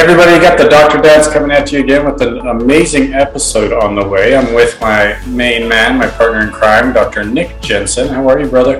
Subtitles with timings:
[0.00, 1.02] Everybody, got the Dr.
[1.02, 4.34] Dads coming at you again with an amazing episode on the way.
[4.34, 7.22] I'm with my main man, my partner in crime, Dr.
[7.22, 8.08] Nick Jensen.
[8.08, 8.78] How are you, brother?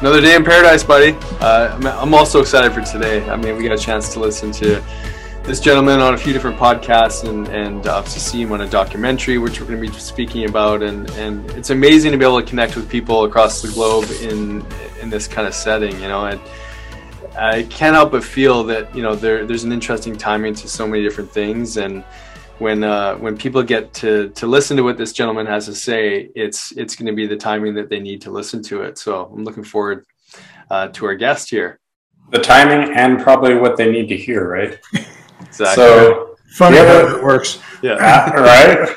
[0.00, 1.12] Another day in paradise, buddy.
[1.40, 3.22] Uh, I'm also excited for today.
[3.28, 4.82] I mean, we got a chance to listen to
[5.42, 8.68] this gentleman on a few different podcasts and, and uh, to see him on a
[8.68, 10.82] documentary, which we're going to be speaking about.
[10.82, 14.64] And, and it's amazing to be able to connect with people across the globe in
[15.02, 16.24] in this kind of setting, you know.
[16.24, 16.40] And,
[17.38, 20.86] I can't help but feel that you know there, there's an interesting timing to so
[20.86, 22.02] many different things, and
[22.58, 26.30] when uh, when people get to to listen to what this gentleman has to say,
[26.34, 28.98] it's it's going to be the timing that they need to listen to it.
[28.98, 30.06] So I'm looking forward
[30.70, 31.80] uh, to our guest here.
[32.30, 34.78] The timing and probably what they need to hear, right?
[35.40, 35.74] exactly.
[35.76, 37.58] So funny how it works.
[37.82, 37.96] Yeah.
[38.36, 38.96] Uh, right.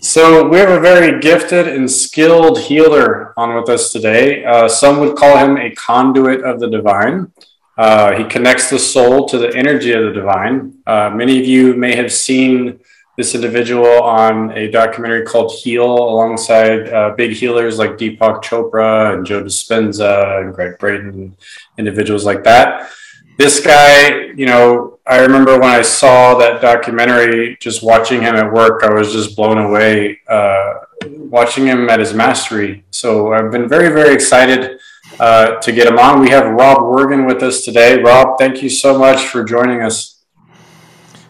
[0.00, 4.44] So we have a very gifted and skilled healer on with us today.
[4.44, 7.32] Uh, some would call him a conduit of the divine.
[7.76, 10.74] Uh, he connects the soul to the energy of the divine.
[10.86, 12.78] Uh, many of you may have seen
[13.16, 19.24] this individual on a documentary called Heal alongside uh, big healers like Deepak Chopra and
[19.24, 21.36] Joe Dispenza and Gregg Braden,
[21.78, 22.90] individuals like that.
[23.38, 28.52] This guy, you know, I remember when I saw that documentary, just watching him at
[28.52, 30.74] work, I was just blown away uh,
[31.06, 32.84] watching him at his mastery.
[32.90, 34.78] So I've been very, very excited
[35.20, 36.20] uh, to get him on.
[36.20, 38.00] We have Rob Wergin with us today.
[38.00, 40.22] Rob, thank you so much for joining us.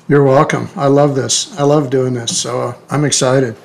[0.09, 0.69] You're welcome.
[0.77, 1.59] I love this.
[1.59, 2.37] I love doing this.
[2.37, 3.57] So uh, I'm excited.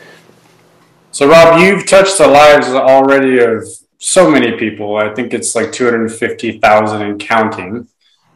[1.12, 3.64] So, Rob, you've touched the lives already of
[3.98, 4.96] so many people.
[4.96, 7.88] I think it's like 250,000 and counting.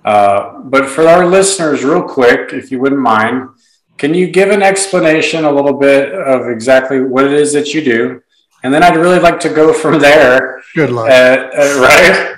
[0.03, 3.49] Uh, but for our listeners, real quick, if you wouldn't mind,
[3.97, 7.83] can you give an explanation a little bit of exactly what it is that you
[7.83, 8.22] do?
[8.63, 10.63] And then I'd really like to go from there.
[10.73, 11.09] Good luck.
[11.09, 12.37] Uh, uh, right?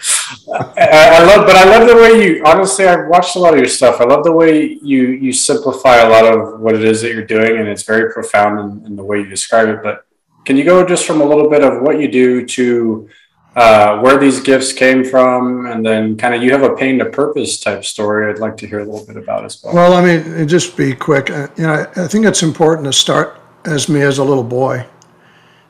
[0.78, 2.44] I, I, love, but I love the way you.
[2.44, 4.02] Honestly, I've watched a lot of your stuff.
[4.02, 7.26] I love the way you you simplify a lot of what it is that you're
[7.26, 9.82] doing, and it's very profound in, in the way you describe it.
[9.82, 10.06] But
[10.44, 13.10] can you go just from a little bit of what you do to
[13.56, 17.06] uh, where these gifts came from, and then kind of you have a pain to
[17.06, 18.30] purpose type story.
[18.30, 19.74] I'd like to hear a little bit about as well.
[19.74, 21.30] Well, I mean, just be quick.
[21.30, 24.86] Uh, you know, I think it's important to start as me as a little boy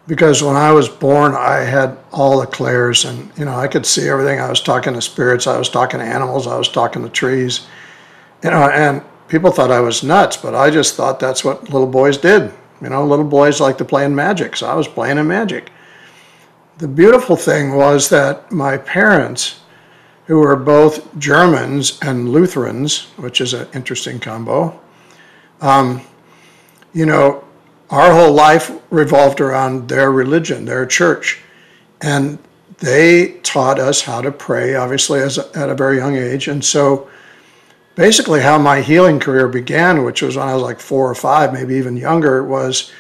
[0.08, 3.86] because when I was born, I had all the clairs, and you know, I could
[3.86, 4.40] see everything.
[4.40, 7.68] I was talking to spirits, I was talking to animals, I was talking to trees,
[8.44, 11.88] you know, and people thought I was nuts, but I just thought that's what little
[11.88, 12.54] boys did.
[12.82, 15.72] You know, little boys like to play in magic, so I was playing in magic.
[16.78, 19.62] The beautiful thing was that my parents,
[20.28, 24.78] who were both Germans and Lutherans, which is an interesting combo,
[25.62, 26.02] um,
[26.94, 27.45] you know,
[27.90, 31.42] our whole life revolved around their religion, their church.
[32.02, 32.40] And
[32.80, 36.48] they taught us how to pray, obviously, as a, at a very young age.
[36.48, 37.10] And so,
[37.96, 41.54] basically, how my healing career began, which was when I was like four or five,
[41.54, 42.92] maybe even younger, was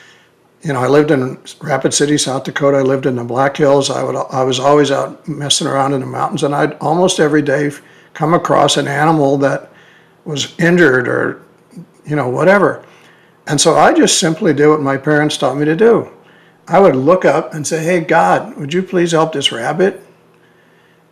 [0.65, 2.77] you know, I lived in Rapid City, South Dakota.
[2.77, 3.91] I lived in the Black Hills.
[3.91, 7.43] I would, I was always out messing around in the mountains, and I'd almost every
[7.43, 7.69] day
[8.15, 9.71] come across an animal that
[10.23, 11.43] was injured or,
[12.07, 12.83] you know, whatever.
[13.47, 16.11] And so I just simply did what my parents taught me to do.
[16.67, 20.01] I would look up and say, Hey, God, would you please help this rabbit?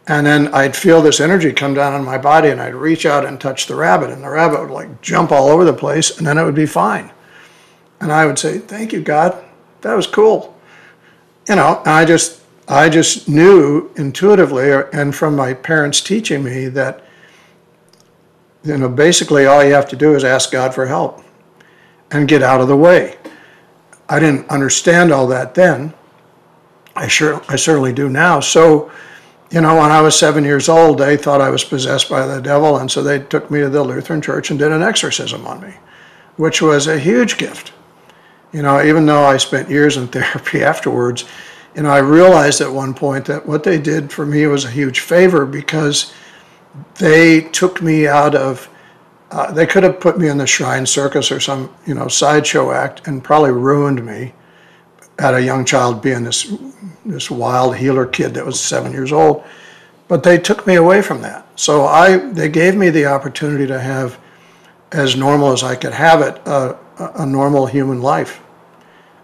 [0.07, 3.25] And then I'd feel this energy come down on my body and I'd reach out
[3.25, 6.27] and touch the rabbit, and the rabbit would like jump all over the place, and
[6.27, 7.11] then it would be fine.
[8.01, 9.41] And I would say, Thank you, God.
[9.81, 10.57] That was cool.
[11.47, 17.03] You know, I just I just knew intuitively and from my parents teaching me that
[18.63, 21.22] you know basically all you have to do is ask God for help
[22.13, 23.17] and get out of the way.
[24.07, 25.93] I didn't understand all that then.
[26.95, 28.39] I sure I certainly do now.
[28.39, 28.91] So,
[29.49, 32.41] you know, when I was seven years old, they thought I was possessed by the
[32.41, 35.61] devil, and so they took me to the Lutheran church and did an exorcism on
[35.61, 35.73] me,
[36.37, 37.73] which was a huge gift.
[38.51, 41.25] You know, even though I spent years in therapy afterwards,
[41.75, 44.69] you know, I realized at one point that what they did for me was a
[44.69, 46.13] huge favor because
[46.95, 48.69] they took me out of
[49.33, 52.71] uh, they could have put me in the shrine circus or some you know sideshow
[52.71, 54.33] act and probably ruined me.
[55.19, 56.51] At a young child being this
[57.05, 59.43] this wild healer kid that was seven years old.
[60.07, 61.47] But they took me away from that.
[61.55, 64.19] So i they gave me the opportunity to have
[64.91, 66.75] as normal as i could have it uh,
[67.15, 68.41] a normal human life.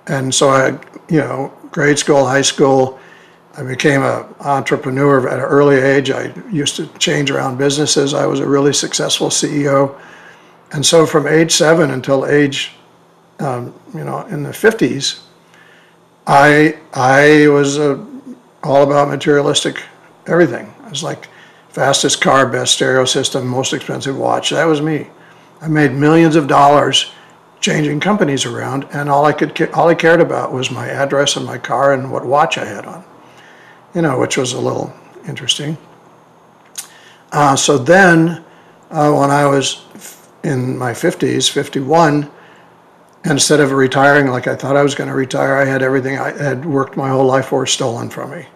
[0.07, 0.69] And so i
[1.07, 3.00] you know grade school high school
[3.59, 6.11] I became an entrepreneur at an early age.
[6.11, 8.13] I used to change around businesses.
[8.13, 10.00] I was a really successful CEO.
[10.71, 12.71] And so from age seven until age,
[13.39, 15.23] um, you know, in the 50s,
[16.25, 19.83] I, I was all about materialistic
[20.25, 20.73] everything.
[20.85, 21.27] I was like
[21.67, 24.51] fastest car, best stereo system, most expensive watch.
[24.51, 25.07] That was me.
[25.59, 27.11] I made millions of dollars
[27.59, 31.45] changing companies around, and all I could all I cared about was my address and
[31.45, 33.03] my car and what watch I had on.
[33.94, 34.94] You know, which was a little
[35.27, 35.77] interesting.
[37.31, 38.44] Uh, so then,
[38.91, 39.83] uh, when I was
[40.44, 42.30] in my 50s, 51,
[43.25, 46.31] instead of retiring like I thought I was going to retire, I had everything I
[46.31, 48.47] had worked my whole life for stolen from me.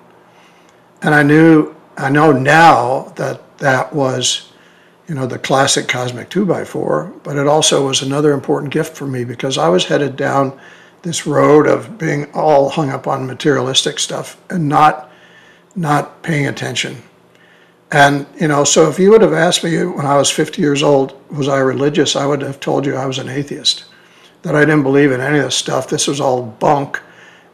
[1.01, 4.51] And I knew, I know now that that was,
[5.07, 9.24] you know, the classic cosmic 2x4, but it also was another important gift for me
[9.24, 10.57] because I was headed down
[11.01, 15.12] this road of being all hung up on materialistic stuff and not
[15.75, 17.01] not paying attention.
[17.91, 20.81] And you know, so if you would have asked me when I was 50 years
[20.81, 22.15] old, was I religious?
[22.15, 23.85] I would have told you I was an atheist
[24.41, 25.87] that I didn't believe in any of this stuff.
[25.87, 27.01] This was all bunk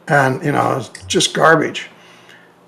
[0.08, 1.88] and, you know, just garbage.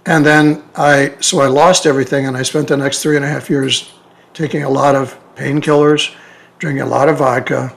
[0.06, 3.28] And then I, so I lost everything and I spent the next three and a
[3.28, 3.92] half years
[4.34, 6.14] taking a lot of painkillers,
[6.58, 7.76] drinking a lot of vodka,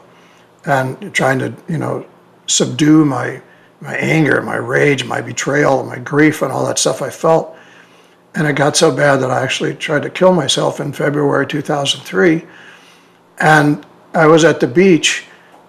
[0.66, 2.06] and trying to, you know,
[2.48, 3.42] subdue my,
[3.82, 7.55] my anger, my rage, my betrayal, my grief, and all that stuff I felt.
[8.36, 12.46] And it got so bad that I actually tried to kill myself in February 2003.
[13.40, 15.26] And I was at the beach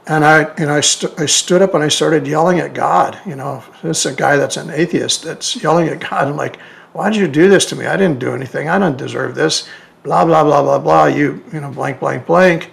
[0.08, 3.18] and I, you know, I, st- I stood up and I started yelling at God.
[3.26, 6.28] You know, this is a guy that's an atheist that's yelling at God.
[6.28, 6.60] I'm like,
[6.92, 7.86] why did you do this to me?
[7.86, 8.68] I didn't do anything.
[8.68, 9.68] I don't deserve this.
[10.02, 11.06] Blah blah blah blah blah.
[11.06, 12.70] You, you know, blank blank blank.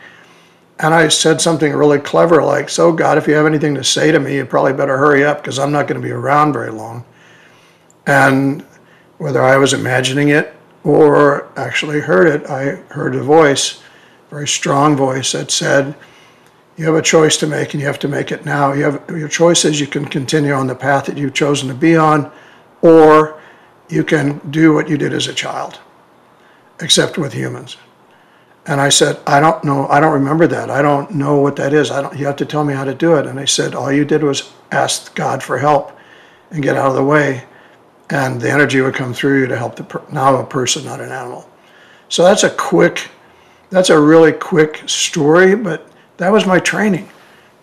[0.79, 4.11] And I said something really clever like, "So God, if you have anything to say
[4.11, 6.71] to me, you probably better hurry up because I'm not going to be around very
[6.71, 7.03] long."
[8.05, 8.63] And
[9.23, 10.53] whether I was imagining it
[10.83, 13.81] or actually heard it, I heard a voice,
[14.27, 15.95] a very strong voice that said
[16.75, 18.73] you have a choice to make and you have to make it now.
[18.73, 21.73] You have your choice is you can continue on the path that you've chosen to
[21.73, 22.29] be on,
[22.81, 23.39] or
[23.87, 25.79] you can do what you did as a child,
[26.81, 27.77] except with humans.
[28.65, 30.69] And I said, I don't know, I don't remember that.
[30.69, 31.91] I don't know what that is.
[31.91, 33.25] I don't you have to tell me how to do it.
[33.25, 35.97] And they said, all you did was ask God for help
[36.51, 37.45] and get out of the way.
[38.13, 41.01] And the energy would come through you to help the per- now a person, not
[41.01, 41.49] an animal.
[42.09, 43.09] So that's a quick,
[43.71, 47.09] that's a really quick story, but that was my training.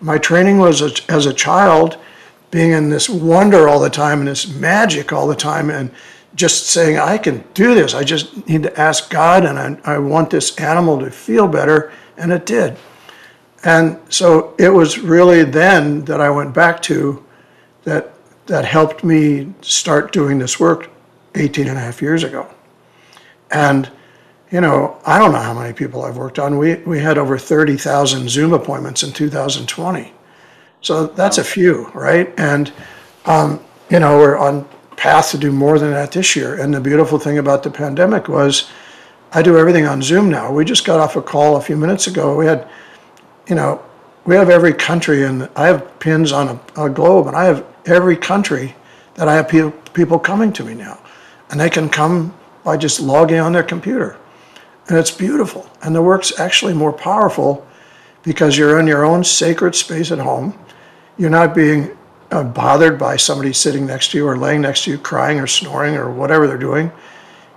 [0.00, 1.98] My training was a, as a child
[2.50, 5.92] being in this wonder all the time and this magic all the time and
[6.34, 7.94] just saying, I can do this.
[7.94, 11.92] I just need to ask God and I, I want this animal to feel better.
[12.16, 12.76] And it did.
[13.62, 17.24] And so it was really then that I went back to
[17.84, 18.12] that
[18.50, 20.90] that helped me start doing this work
[21.36, 22.48] 18 and a half years ago.
[23.50, 23.90] And
[24.50, 26.58] you know, I don't know how many people I've worked on.
[26.58, 30.12] We, we had over 30,000 Zoom appointments in 2020.
[30.80, 32.32] So that's a few, right?
[32.36, 32.72] And,
[33.26, 36.60] um, you know, we're on path to do more than that this year.
[36.60, 38.68] And the beautiful thing about the pandemic was
[39.32, 40.52] I do everything on Zoom now.
[40.52, 42.36] We just got off a call a few minutes ago.
[42.36, 42.68] We had,
[43.46, 43.80] you know,
[44.24, 47.64] we have every country, and I have pins on a, a globe, and I have
[47.86, 48.74] every country
[49.14, 50.98] that I have pe- people coming to me now.
[51.50, 54.16] And they can come by just logging on their computer
[54.90, 55.70] and it's beautiful.
[55.82, 57.64] And the work's actually more powerful
[58.24, 60.58] because you're in your own sacred space at home.
[61.16, 61.96] You're not being
[62.32, 65.46] uh, bothered by somebody sitting next to you or laying next to you crying or
[65.46, 66.90] snoring or whatever they're doing.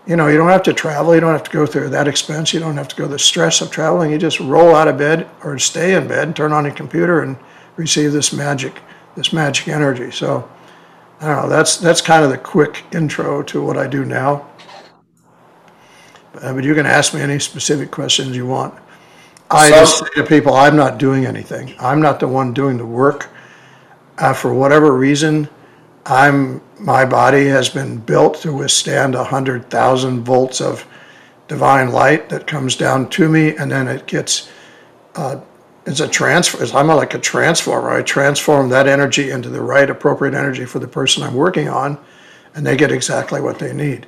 [0.06, 1.16] You know, you don't have to travel.
[1.16, 2.54] You don't have to go through that expense.
[2.54, 4.12] You don't have to go the stress of traveling.
[4.12, 7.38] You just roll out of bed or stay in bed, turn on your computer, and
[7.78, 8.82] receive this magic,
[9.16, 10.12] this magic energy.
[10.12, 10.50] So,
[11.22, 11.50] I don't know.
[11.50, 14.46] That's that's kind of the quick intro to what I do now.
[16.42, 18.74] Uh, but you can ask me any specific questions you want.
[19.50, 21.76] I So- just say to people, I'm not doing anything.
[21.80, 23.30] I'm not the one doing the work.
[24.18, 25.48] Uh, for whatever reason,
[26.06, 30.86] I'm, my body has been built to withstand a hundred thousand volts of
[31.48, 34.50] divine light that comes down to me and then it gets,
[35.16, 35.40] uh,
[35.86, 37.90] it's a transfer, I'm like a transformer.
[37.92, 41.98] I transform that energy into the right appropriate energy for the person I'm working on
[42.56, 44.08] and they get exactly what they need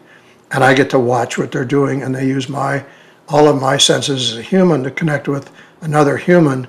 [0.52, 2.86] and I get to watch what they're doing, and they use my
[3.28, 6.68] all of my senses as a human to connect with another human.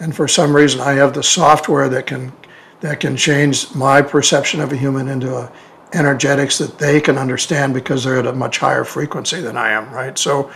[0.00, 2.32] And for some reason, I have the software that can
[2.80, 5.52] that can change my perception of a human into a
[5.92, 9.90] energetics that they can understand because they're at a much higher frequency than I am,
[9.92, 10.18] right?
[10.18, 10.50] So,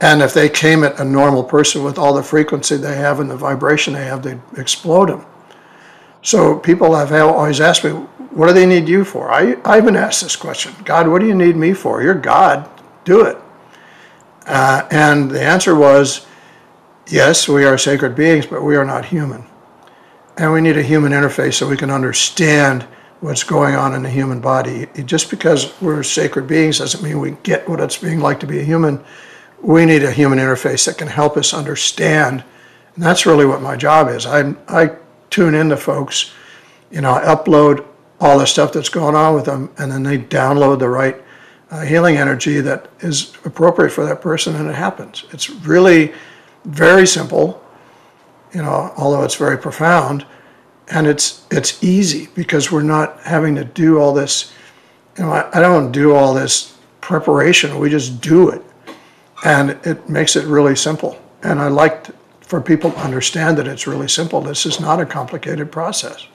[0.00, 3.30] and if they came at a normal person with all the frequency they have and
[3.30, 5.24] the vibration they have, they'd explode them.
[6.22, 9.30] So people have always asked me, what do they need you for?
[9.32, 12.02] I, I even asked this question God, what do you need me for?
[12.02, 12.68] You're God,
[13.04, 13.38] do it.
[14.46, 16.26] Uh, and the answer was
[17.06, 19.44] yes, we are sacred beings, but we are not human.
[20.38, 22.84] And we need a human interface so we can understand
[23.20, 24.86] what's going on in the human body.
[25.04, 28.60] Just because we're sacred beings doesn't mean we get what it's being like to be
[28.60, 29.04] a human.
[29.60, 32.44] We need a human interface that can help us understand.
[32.94, 34.26] And that's really what my job is.
[34.26, 34.96] I, I
[35.30, 36.32] tune into folks,
[36.92, 37.84] you know, I upload
[38.20, 41.16] all the stuff that's going on with them, and then they download the right
[41.70, 45.24] uh, healing energy that is appropriate for that person, and it happens.
[45.30, 46.12] It's really
[46.64, 47.62] very simple,
[48.54, 50.26] you know, although it's very profound,
[50.88, 54.52] and it's it's easy because we're not having to do all this.
[55.16, 57.78] You know, I, I don't do all this preparation.
[57.78, 58.62] We just do it,
[59.44, 61.18] and it makes it really simple.
[61.42, 62.06] And I like
[62.40, 64.40] for people to understand that it's really simple.
[64.40, 66.26] This is not a complicated process.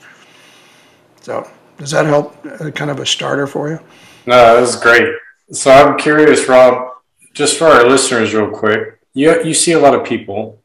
[1.21, 1.49] So.
[1.77, 2.37] Does that help?
[2.45, 3.79] Uh, kind of a starter for you?
[4.25, 5.07] No, that was great.
[5.51, 6.91] So I'm curious, Rob,
[7.33, 8.99] just for our listeners, real quick.
[9.13, 10.62] You you see a lot of people,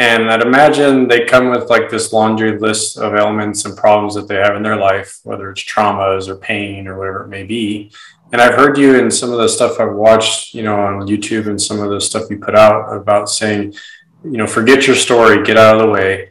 [0.00, 4.28] and I'd imagine they come with like this laundry list of ailments and problems that
[4.28, 7.92] they have in their life, whether it's traumas or pain or whatever it may be.
[8.32, 11.48] And I've heard you in some of the stuff I've watched, you know, on YouTube
[11.48, 13.74] and some of the stuff you put out about saying,
[14.24, 16.30] you know, forget your story, get out of the way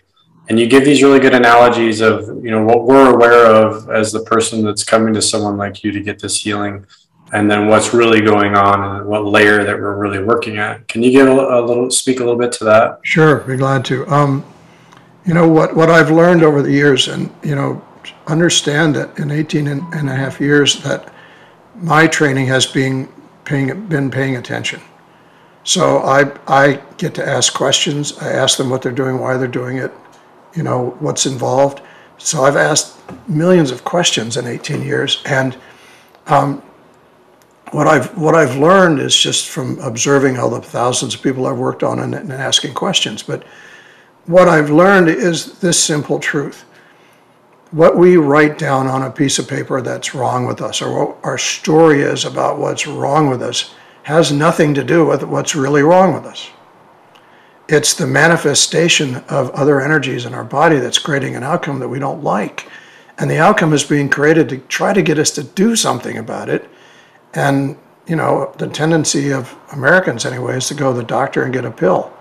[0.50, 4.12] and you give these really good analogies of you know what we're aware of as
[4.12, 6.86] the person that's coming to someone like you to get this healing
[7.34, 11.04] and then what's really going on and what layer that we're really working at can
[11.04, 14.06] you give a, a little speak a little bit to that sure be glad to
[14.08, 14.44] um,
[15.26, 17.82] you know what what i've learned over the years and you know
[18.28, 21.14] understand that in 18 and, a half years that
[21.76, 23.08] my training has been
[23.46, 24.82] paying been paying attention
[25.64, 28.18] so I, I get to ask questions.
[28.20, 29.92] I ask them what they're doing, why they're doing it,
[30.56, 31.82] you know, what's involved.
[32.18, 32.98] So I've asked
[33.30, 35.56] millions of questions in 18 years, and
[36.28, 36.64] um,
[37.72, 41.58] what I've what I've learned is just from observing all the thousands of people I've
[41.58, 43.24] worked on and, and asking questions.
[43.24, 43.44] But
[44.26, 46.66] what I've learned is this simple truth:
[47.72, 51.18] what we write down on a piece of paper that's wrong with us, or what
[51.24, 53.74] our story is about what's wrong with us,
[54.04, 56.50] has nothing to do with what's really wrong with us
[57.70, 62.00] it's the manifestation of other energies in our body that's creating an outcome that we
[62.00, 62.68] don't like.
[63.20, 66.50] And the outcome is being created to try to get us to do something about
[66.50, 66.68] it.
[67.34, 71.54] And, you know, the tendency of Americans anyway is to go to the doctor and
[71.54, 72.12] get a pill,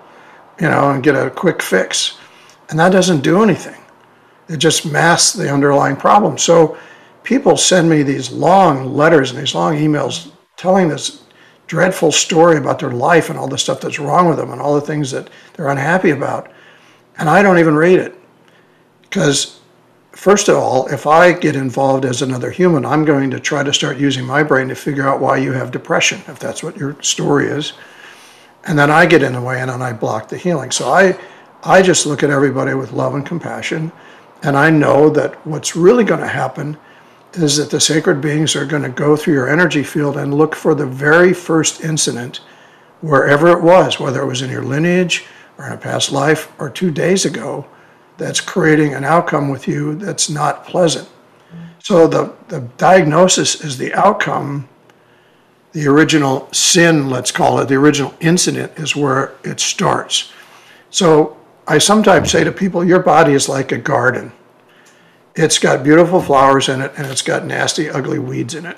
[0.61, 2.19] you know, and get a quick fix.
[2.69, 3.81] And that doesn't do anything.
[4.49, 6.39] It just masks the underlying problem.
[6.39, 6.77] So
[7.23, 11.23] people send me these long letters and these long emails telling this
[11.67, 14.75] dreadful story about their life and all the stuff that's wrong with them and all
[14.75, 16.51] the things that they're unhappy about.
[17.19, 18.15] And I don't even read it.
[19.03, 19.58] Because,
[20.19, 23.73] first of all, if I get involved as another human, I'm going to try to
[23.73, 27.01] start using my brain to figure out why you have depression, if that's what your
[27.01, 27.75] story is.
[28.65, 30.73] And then I get in the way and then I block the healing.
[30.73, 31.17] So I,
[31.63, 33.93] I just look at everybody with love and compassion.
[34.43, 36.77] And I know that what's really going to happen
[37.35, 40.57] is that the sacred beings are going to go through your energy field and look
[40.57, 42.41] for the very first incident,
[43.03, 45.27] wherever it was, whether it was in your lineage
[45.59, 47.69] or in a past life or two days ago,
[48.19, 51.09] that's creating an outcome with you that's not pleasant.
[51.83, 54.69] So the, the diagnosis is the outcome.
[55.73, 60.33] The original sin, let's call it, the original incident is where it starts.
[60.91, 64.33] So I sometimes say to people, your body is like a garden
[65.39, 68.77] it's got beautiful flowers in it and it's got nasty, ugly weeds in it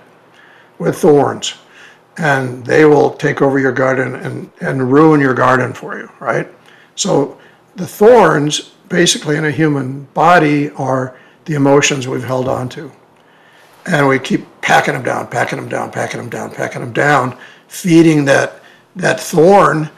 [0.79, 1.55] with thorns.
[2.19, 6.49] And they will take over your garden and, and ruin your garden for you, right?
[6.97, 7.39] So
[7.77, 11.17] the thorns, basically in a human body, are
[11.47, 12.93] the emotions we've held on to.
[13.87, 17.39] And we keep packing them down, packing them down, packing them down, packing them down,
[17.69, 18.61] feeding that,
[18.97, 19.89] that thorn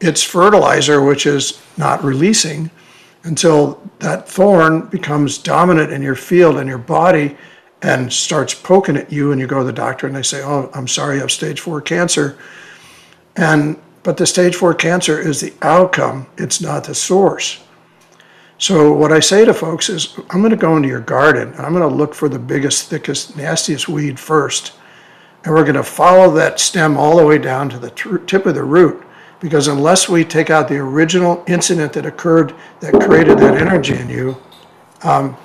[0.00, 2.70] its fertilizer, which is not releasing
[3.24, 7.36] until that thorn becomes dominant in your field and your body
[7.82, 10.70] and starts poking at you and you go to the doctor and they say oh
[10.74, 12.38] i'm sorry you have stage four cancer
[13.36, 17.62] and but the stage four cancer is the outcome it's not the source
[18.60, 21.60] so what i say to folks is i'm going to go into your garden and
[21.60, 24.72] i'm going to look for the biggest thickest nastiest weed first
[25.44, 27.90] and we're going to follow that stem all the way down to the
[28.26, 29.02] tip of the root
[29.40, 34.08] because unless we take out the original incident that occurred that created that energy in
[34.08, 34.36] you,
[35.02, 35.36] um,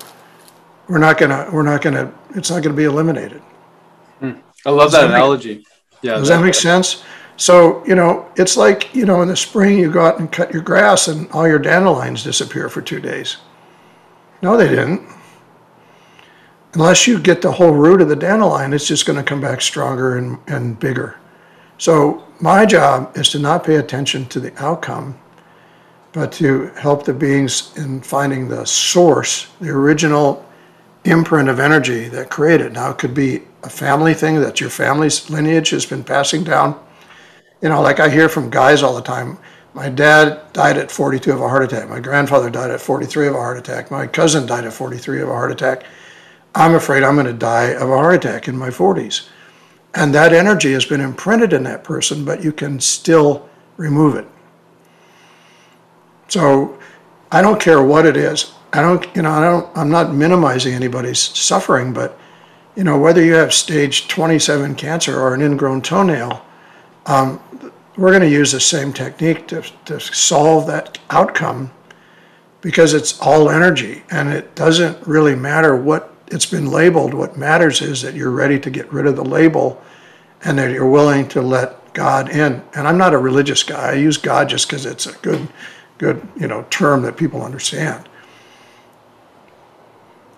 [0.88, 3.40] we're not gonna, we're not gonna, it's not gonna be eliminated.
[4.20, 4.32] Hmm.
[4.66, 5.56] I love that, that analogy.
[5.56, 5.66] Make,
[6.02, 6.14] yeah.
[6.16, 7.02] Does that, that make sense?
[7.36, 10.52] So, you know, it's like, you know, in the spring you go out and cut
[10.52, 13.36] your grass and all your dandelions disappear for two days.
[14.42, 15.02] No, they didn't.
[16.74, 19.62] unless you get the whole root of the dandelion, it's just going to come back
[19.62, 21.16] stronger and, and bigger.
[21.78, 25.18] So my job is to not pay attention to the outcome,
[26.12, 30.44] but to help the beings in finding the source, the original
[31.04, 32.74] imprint of energy that created.
[32.74, 36.78] Now it could be a family thing that your family's lineage has been passing down.
[37.62, 39.38] You know, like I hear from guys all the time.
[39.74, 41.88] My dad died at 42 of a heart attack.
[41.88, 43.90] My grandfather died at 43 of a heart attack.
[43.90, 45.84] My cousin died at 43 of a heart attack.
[46.54, 49.28] I'm afraid I'm going to die of a heart attack in my 40s.
[49.94, 54.26] And that energy has been imprinted in that person, but you can still remove it.
[56.28, 56.78] So
[57.30, 58.52] I don't care what it is.
[58.72, 62.18] I don't, you know, I don't, I'm not minimizing anybody's suffering, but,
[62.74, 66.44] you know, whether you have stage 27 cancer or an ingrown toenail,
[67.06, 67.40] um,
[67.96, 71.70] we're going to use the same technique to, to solve that outcome
[72.60, 77.14] because it's all energy and it doesn't really matter what it's been labeled.
[77.14, 79.80] What matters is that you're ready to get rid of the label
[80.42, 82.62] and that you're willing to let God in.
[82.74, 83.92] And I'm not a religious guy.
[83.92, 85.48] I use God just because it's a good,
[85.98, 88.08] good, you know, term that people understand.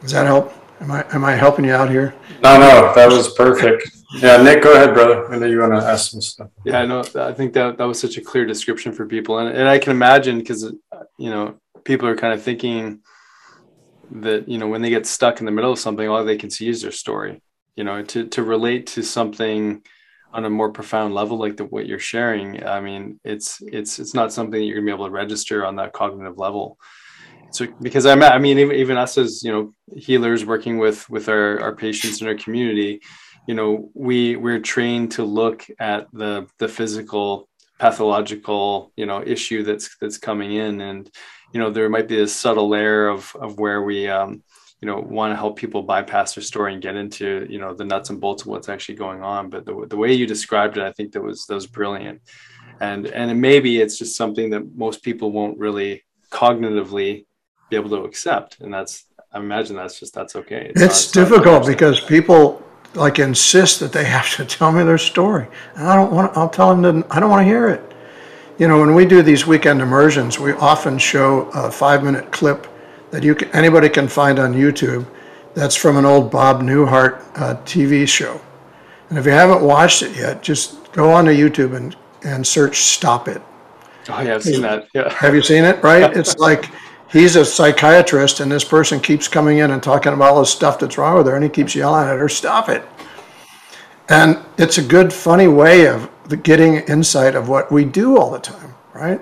[0.03, 0.53] Does that help?
[0.81, 2.15] Am I am I helping you out here?
[2.41, 3.98] No, no, that was perfect.
[4.15, 5.31] Yeah, Nick, go ahead, brother.
[5.31, 6.49] I know you want to ask some stuff.
[6.65, 7.05] Yeah, I know.
[7.15, 9.91] I think that that was such a clear description for people, and and I can
[9.91, 10.63] imagine because
[11.19, 13.01] you know people are kind of thinking
[14.11, 16.51] that you know when they get stuck in the middle of something, all they can
[16.51, 17.43] see is their story.
[17.77, 19.83] You know, to to relate to something
[20.33, 22.65] on a more profound level like the what you're sharing.
[22.65, 25.77] I mean, it's it's it's not something that you're gonna be able to register on
[25.77, 26.79] that cognitive level.
[27.51, 31.29] So because I'm I mean even, even us as you know healers working with with
[31.29, 33.01] our our patients in our community,
[33.49, 39.63] you know we we're trained to look at the the physical pathological you know issue
[39.63, 40.83] that's that's coming in.
[40.83, 41.11] And
[41.53, 44.43] you know there might be a subtle layer of of where we um,
[44.83, 47.87] you know want to help people bypass their story and get into you know the
[47.87, 49.49] nuts and bolts of what's actually going on.
[49.49, 52.21] But the, the way you described it i think that was that was brilliant.
[52.81, 57.25] And and maybe it's just something that most people won't really cognitively
[57.71, 58.61] be able to accept.
[58.61, 60.73] And that's i imagine that's just that's okay.
[60.75, 62.63] It's, it's difficult because people
[62.95, 65.47] like insist that they have to tell me their story
[65.77, 67.89] and i don't want To, i'll tell them that i don't want to hear it
[68.59, 72.67] you know, when we do these weekend immersions, we often show a five minute clip
[73.13, 75.07] that you can, anybody can find on YouTube
[75.55, 78.41] that's from an old Bob Newhart uh, TV show.
[79.09, 82.81] And if you haven't watched it yet, just go on to YouTube and, and search
[82.81, 83.41] Stop It.
[84.09, 84.89] Oh, yeah, I've seen that.
[84.93, 85.13] Yeah.
[85.13, 85.83] Have you seen it?
[85.83, 86.17] Right?
[86.17, 86.69] It's like
[87.11, 90.79] he's a psychiatrist, and this person keeps coming in and talking about all the stuff
[90.79, 92.85] that's wrong with her, and he keeps yelling at her, Stop it.
[94.09, 96.11] And it's a good, funny way of
[96.43, 99.21] getting insight of what we do all the time, right?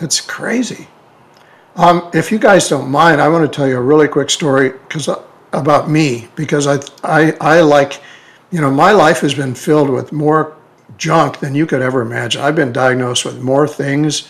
[0.00, 0.86] It's crazy.
[1.76, 4.70] Um, if you guys don't mind, I want to tell you a really quick story
[4.70, 8.00] because uh, about me because I, I I like,
[8.50, 10.56] you know, my life has been filled with more
[10.96, 12.42] junk than you could ever imagine.
[12.42, 14.28] I've been diagnosed with more things,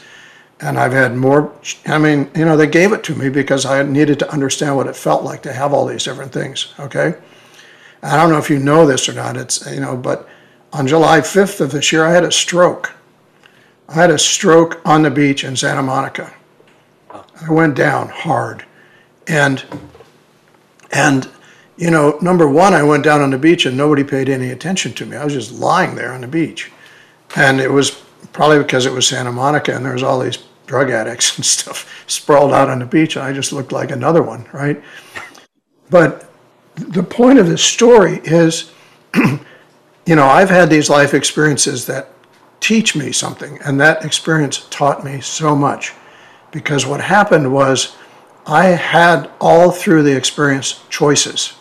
[0.60, 1.52] and I've had more.
[1.86, 4.86] I mean, you know, they gave it to me because I needed to understand what
[4.86, 6.74] it felt like to have all these different things.
[6.78, 7.14] Okay,
[8.02, 9.36] I don't know if you know this or not.
[9.36, 10.28] It's you know, but
[10.72, 12.92] on July 5th of this year, I had a stroke.
[13.88, 16.32] I had a stroke on the beach in Santa Monica.
[17.12, 18.64] I went down hard.
[19.26, 19.64] And,
[20.92, 21.28] and,
[21.76, 24.92] you know, number one, I went down on the beach and nobody paid any attention
[24.94, 25.16] to me.
[25.16, 26.70] I was just lying there on the beach.
[27.34, 27.90] And it was
[28.32, 30.38] probably because it was Santa Monica and there was all these
[30.70, 33.16] drug addicts and stuff sprawled out on the beach.
[33.16, 34.80] And I just looked like another one, right?
[35.90, 36.30] But
[36.76, 38.70] the point of this story is
[39.16, 42.10] you know, I've had these life experiences that
[42.60, 45.92] teach me something, and that experience taught me so much.
[46.52, 47.96] Because what happened was
[48.46, 51.54] I had all through the experience choices.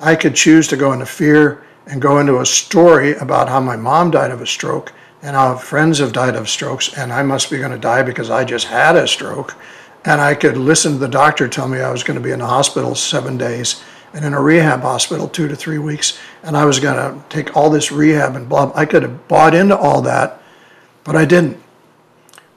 [0.00, 3.76] I could choose to go into fear and go into a story about how my
[3.76, 4.92] mom died of a stroke
[5.24, 8.28] and how friends have died of strokes, and I must be going to die because
[8.28, 9.56] I just had a stroke.
[10.04, 12.40] And I could listen to the doctor tell me I was going to be in
[12.40, 13.82] the hospital seven days
[14.12, 17.56] and in a rehab hospital two to three weeks, and I was going to take
[17.56, 18.70] all this rehab and blah.
[18.74, 20.42] I could have bought into all that,
[21.04, 21.56] but I didn't.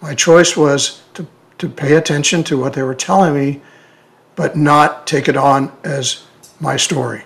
[0.02, 1.26] My choice was to,
[1.60, 3.62] to pay attention to what they were telling me,
[4.36, 6.26] but not take it on as
[6.60, 7.24] my story.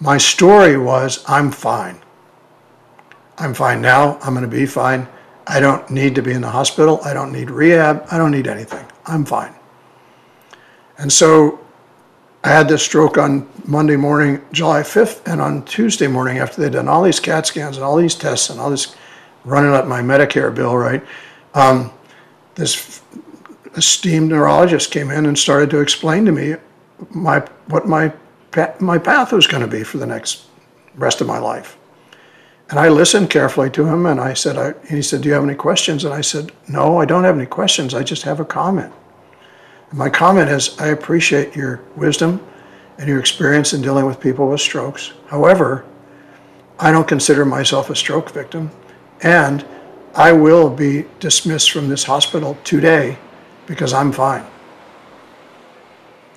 [0.00, 2.00] My story was I'm fine.
[3.38, 4.18] I'm fine now.
[4.22, 5.08] I'm going to be fine.
[5.46, 7.00] I don't need to be in the hospital.
[7.04, 8.06] I don't need rehab.
[8.10, 8.84] I don't need anything.
[9.04, 9.54] I'm fine.
[10.98, 11.60] And so
[12.42, 16.72] I had this stroke on Monday morning, July 5th, and on Tuesday morning, after they'd
[16.72, 18.96] done all these CAT scans and all these tests and all this
[19.44, 21.04] running up my Medicare bill, right?
[21.54, 21.92] Um,
[22.54, 23.02] this
[23.76, 26.56] esteemed neurologist came in and started to explain to me
[27.10, 28.12] my what my
[28.80, 30.46] my path was going to be for the next
[30.94, 31.76] rest of my life.
[32.68, 35.44] And I listened carefully to him, and I said, I, he said, "Do you have
[35.44, 37.94] any questions?" And I said, "No, I don't have any questions.
[37.94, 38.92] I just have a comment."
[39.90, 42.44] And my comment is, I appreciate your wisdom
[42.98, 45.12] and your experience in dealing with people with strokes.
[45.28, 45.84] However,
[46.78, 48.70] I don't consider myself a stroke victim,
[49.22, 49.64] and
[50.14, 53.16] I will be dismissed from this hospital today
[53.66, 54.44] because I'm fine.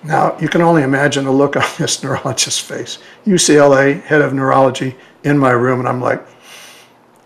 [0.04, 3.00] Now, you can only imagine the look on this neurologist's face.
[3.26, 6.26] UCLA head of neurology in my room, and I'm like,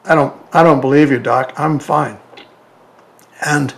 [0.05, 1.53] I don't, I don't believe you, doc.
[1.57, 2.17] I'm fine.
[3.45, 3.73] And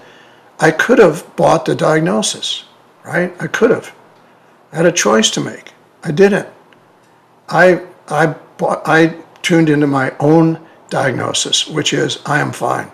[0.60, 2.66] I could have bought the diagnosis,
[3.04, 3.34] right?
[3.40, 3.94] I could have.
[4.72, 5.74] I had a choice to make.
[6.04, 6.48] I didn't.
[7.50, 8.28] I, I,
[8.58, 12.92] bought, I tuned into my own diagnosis, which is I am fine.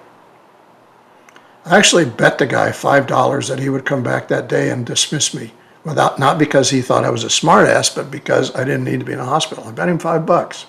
[1.66, 5.34] I actually bet the guy $5 that he would come back that day and dismiss
[5.34, 9.00] me without not because he thought I was a smartass, but because I didn't need
[9.00, 9.64] to be in a hospital.
[9.66, 10.66] I bet him five bucks.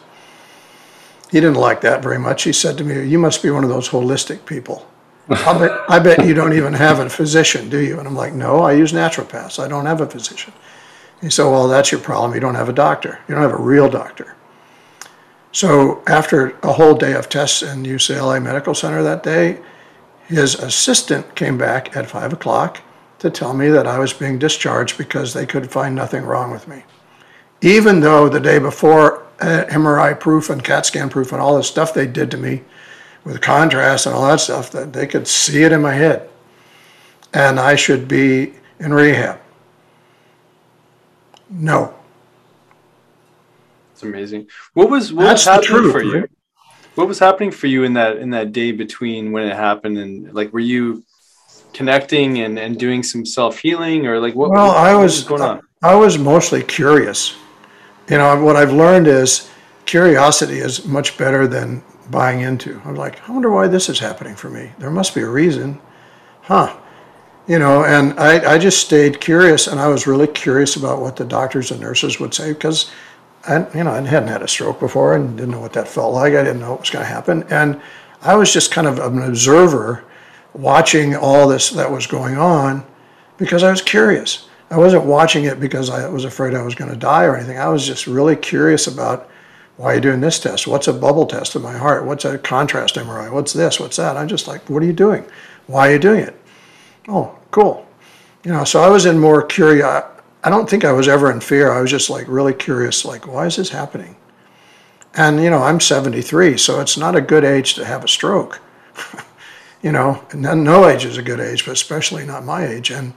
[1.31, 2.43] He didn't like that very much.
[2.45, 4.87] He said to me, "You must be one of those holistic people.
[5.29, 8.35] I bet, I bet you don't even have a physician, do you?" And I'm like,
[8.35, 9.63] "No, I use naturopaths.
[9.63, 10.53] I don't have a physician."
[11.21, 12.35] He said, "Well, that's your problem.
[12.35, 13.19] You don't have a doctor.
[13.29, 14.35] You don't have a real doctor."
[15.53, 19.61] So after a whole day of tests in UCLA Medical Center that day,
[20.27, 22.81] his assistant came back at five o'clock
[23.23, 26.67] to tell me that I was being discharged because they could find nothing wrong with
[26.67, 26.83] me.
[27.61, 31.63] Even though the day before, uh, MRI proof and CAT scan proof and all the
[31.63, 32.63] stuff they did to me
[33.25, 36.29] with contrast and all that stuff, that they could see it in my head.
[37.33, 39.41] And I should be in rehab.
[41.49, 41.95] No.
[43.93, 44.49] It's amazing.
[44.75, 46.29] What was what That's was happening truth, for you?
[46.97, 50.35] What was happening for you in that in that day between when it happened and
[50.35, 51.05] like were you
[51.73, 55.25] connecting and, and doing some self healing or like what, Well, what I what was
[55.25, 55.63] going on?
[55.83, 57.37] I was mostly curious.
[58.09, 59.51] You know, what I've learned is
[59.87, 62.81] curiosity is much better than buying into.
[62.85, 64.73] I'm like, I wonder why this is happening for me.
[64.79, 65.81] There must be a reason.
[66.43, 66.77] Huh.
[67.47, 71.17] You know, and I, I just stayed curious and I was really curious about what
[71.17, 72.91] the doctors and nurses would say because
[73.49, 76.15] I, you know, I hadn't had a stroke before and didn't know what that felt
[76.15, 76.35] like.
[76.35, 77.43] I didn't know what was going to happen.
[77.51, 77.81] And
[78.21, 80.05] I was just kind of an observer
[80.55, 82.85] watching all this that was going on
[83.39, 84.49] because I was curious.
[84.71, 87.59] I wasn't watching it because I was afraid I was going to die or anything.
[87.59, 89.29] I was just really curious about
[89.77, 90.67] why are you doing this test?
[90.67, 92.05] What's a bubble test of my heart?
[92.05, 93.31] What's a contrast MRI?
[93.33, 93.81] What's this?
[93.81, 94.17] What's that?
[94.17, 95.25] I'm just like, what are you doing?
[95.67, 96.39] Why are you doing it?
[97.09, 97.87] Oh, cool.
[98.45, 99.85] You know, so I was in more curious.
[99.85, 101.71] I don't think I was ever in fear.
[101.71, 104.17] I was just like really curious, like, why is this happening?
[105.15, 108.61] And, you know, I'm 73, so it's not a good age to have a stroke.
[109.83, 112.91] you know, no age is a good age, but especially not my age.
[112.91, 113.13] And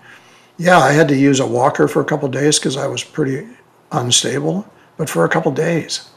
[0.58, 3.47] yeah, I had to use a walker for a couple days because I was pretty
[3.91, 6.10] unstable, but for a couple days.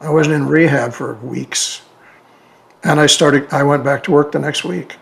[0.00, 1.82] I wasn't in rehab for weeks.
[2.84, 4.96] And I started, I went back to work the next week.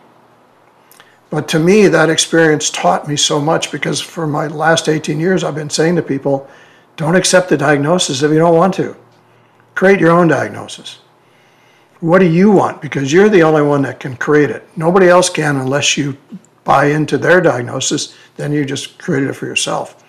[1.30, 5.44] But to me, that experience taught me so much because for my last 18 years,
[5.44, 6.48] I've been saying to people,
[6.96, 8.96] don't accept the diagnosis if you don't want to.
[9.74, 10.98] Create your own diagnosis.
[12.00, 12.80] What do you want?
[12.80, 14.66] Because you're the only one that can create it.
[14.76, 16.16] Nobody else can unless you
[16.64, 20.02] buy into their diagnosis, then you just created it for yourself.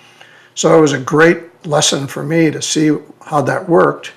[0.55, 4.13] So it was a great lesson for me to see how that worked.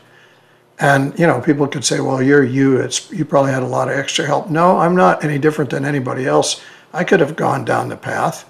[0.79, 2.79] And you know, people could say, "Well, you're you.
[2.79, 5.85] It's you probably had a lot of extra help." No, I'm not any different than
[5.85, 6.61] anybody else.
[6.93, 8.45] I could have gone down the path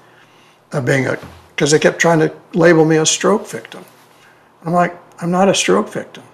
[0.73, 1.19] of being a
[1.51, 3.85] because they kept trying to label me a stroke victim.
[4.65, 6.25] I'm like, I'm not a stroke victim.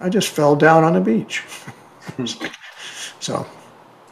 [0.00, 1.42] I just fell down on the beach.
[3.20, 3.46] so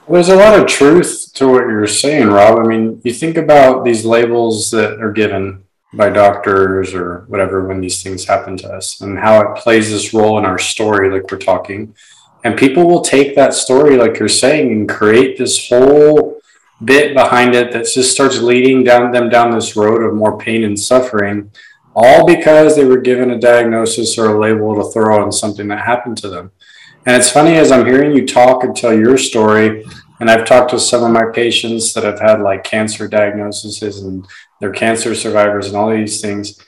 [0.09, 2.59] There's a lot of truth to what you're saying, Rob.
[2.59, 7.81] I mean, you think about these labels that are given by doctors or whatever when
[7.81, 11.31] these things happen to us and how it plays this role in our story, like
[11.31, 11.95] we're talking.
[12.45, 16.41] And people will take that story, like you're saying, and create this whole
[16.85, 20.65] bit behind it that just starts leading down them down this road of more pain
[20.65, 21.51] and suffering,
[21.95, 25.85] all because they were given a diagnosis or a label to throw on something that
[25.85, 26.51] happened to them.
[27.05, 29.85] And it's funny as I'm hearing you talk and tell your story,
[30.21, 34.25] and I've talked to some of my patients that have had like cancer diagnoses and
[34.61, 36.61] they're cancer survivors and all these things.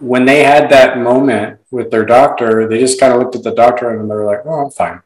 [0.00, 3.54] When they had that moment with their doctor, they just kind of looked at the
[3.54, 5.00] doctor and they were like, "Oh, I'm fine."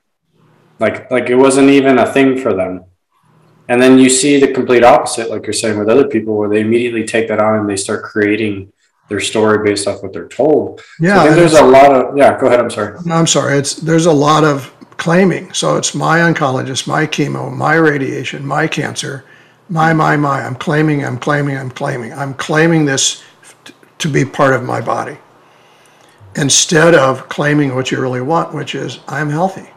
[0.80, 2.84] Like like it wasn't even a thing for them.
[3.68, 6.62] And then you see the complete opposite, like you're saying with other people, where they
[6.62, 8.72] immediately take that on and they start creating
[9.08, 10.82] their story based off what they're told.
[11.00, 12.38] yeah, So I think and there's a lot of yeah.
[12.38, 12.60] Go ahead.
[12.60, 12.98] I'm sorry.
[13.04, 13.58] No, I'm sorry.
[13.58, 15.52] It's there's a lot of claiming.
[15.52, 19.24] So it's my oncologist, my chemo, my radiation, my cancer,
[19.68, 20.42] my my my.
[20.42, 21.04] I'm claiming.
[21.04, 21.56] I'm claiming.
[21.56, 22.12] I'm claiming.
[22.12, 23.22] I'm claiming this
[23.98, 25.18] to be part of my body
[26.36, 29.68] instead of claiming what you really want, which is I'm healthy.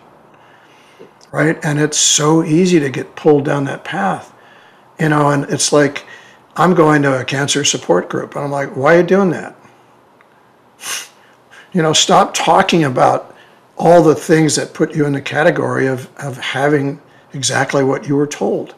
[1.32, 1.58] Right?
[1.63, 4.34] And it's so easy to get pulled down that path.
[5.00, 6.06] You know, and it's like
[6.55, 9.55] I'm going to a cancer support group and I'm like, why are you doing that?
[11.73, 13.33] You know, stop talking about
[13.77, 17.01] all the things that put you in the category of, of having
[17.33, 18.75] exactly what you were told.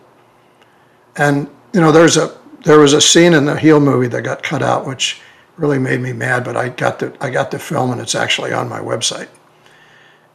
[1.16, 4.44] And you know, there's a there was a scene in the Heal movie that got
[4.44, 5.22] cut out, which
[5.58, 6.44] really made me mad.
[6.44, 9.28] But I got the I got the film, and it's actually on my website.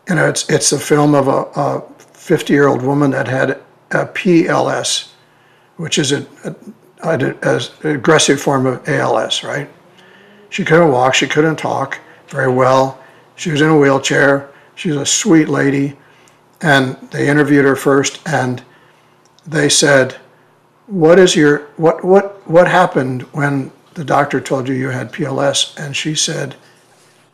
[0.09, 1.81] You know, it's it's a film of a
[2.13, 3.51] 50 year old woman that had
[3.91, 5.13] a PLS,
[5.77, 6.55] which is a, a,
[7.03, 9.69] a, a aggressive form of ALS, right?
[10.51, 13.01] She couldn't walk, she couldn't talk very well.
[13.37, 14.51] She was in a wheelchair.
[14.75, 15.97] She's a sweet lady.
[16.61, 18.63] And they interviewed her first, and
[19.47, 20.17] they said,
[20.89, 25.79] what is your what what what happened when the doctor told you you had PLS
[25.79, 26.57] and she said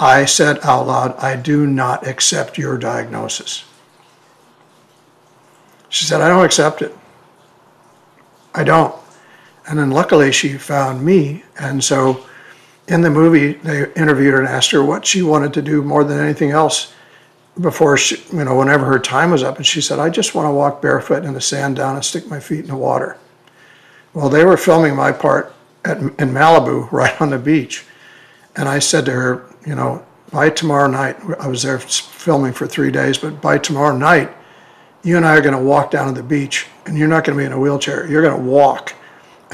[0.01, 3.65] I said out loud I do not accept your diagnosis.
[5.89, 6.97] She said I don't accept it.
[8.55, 8.95] I don't.
[9.67, 12.25] And then luckily she found me and so
[12.89, 16.05] in the movie they interviewed her and asked her what she wanted to do more
[16.05, 16.93] than anything else
[17.61, 20.47] before she, you know whenever her time was up and she said I just want
[20.47, 23.17] to walk barefoot in the sand down and stick my feet in the water.
[24.13, 27.85] Well, they were filming my part at, in Malibu, right on the beach.
[28.57, 32.67] And I said to her, you know, by tomorrow night, I was there filming for
[32.67, 34.31] three days, but by tomorrow night,
[35.03, 37.37] you and I are going to walk down to the beach and you're not going
[37.37, 38.07] to be in a wheelchair.
[38.07, 38.95] You're going to walk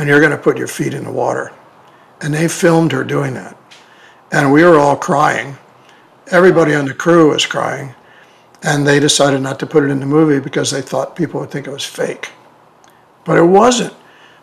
[0.01, 1.53] and you're going to put your feet in the water.
[2.23, 3.55] And they filmed her doing that.
[4.33, 5.59] And we were all crying.
[6.31, 7.95] Everybody on the crew was crying.
[8.63, 11.51] And they decided not to put it in the movie because they thought people would
[11.51, 12.31] think it was fake.
[13.27, 13.93] But it wasn't.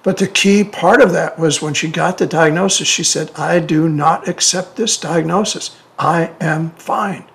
[0.03, 3.59] But the key part of that was when she got the diagnosis, she said, I
[3.59, 5.75] do not accept this diagnosis.
[5.97, 7.25] I am fine.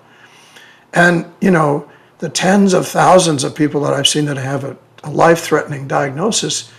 [0.93, 4.77] And, you know, the tens of thousands of people that I've seen that have a,
[5.03, 6.71] a life threatening diagnosis,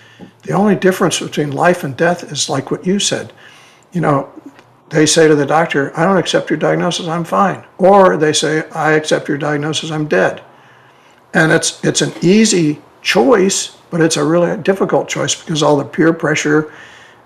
[0.43, 3.33] the only difference between life and death is like what you said.
[3.93, 4.33] You know,
[4.91, 7.65] they say to the doctor, I don't accept your diagnosis, I'm fine.
[7.79, 10.43] Or they say, I accept your diagnosis, I'm dead.
[11.33, 15.85] And it's, it's an easy choice but it's a really difficult choice because all the
[15.85, 16.73] peer pressure,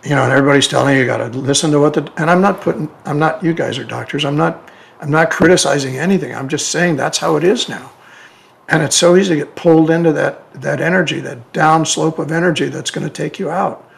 [0.05, 2.43] you know, and everybody's telling you you got to listen to what the and I'm
[2.43, 4.27] not putting I'm not you guys are doctors.
[4.27, 4.71] I'm not
[5.01, 6.35] I'm not criticizing anything.
[6.35, 7.91] I'm just saying that's how it is now.
[8.69, 12.31] And it's so easy to get pulled into that that energy, that down slope of
[12.31, 13.89] energy that's going to take you out.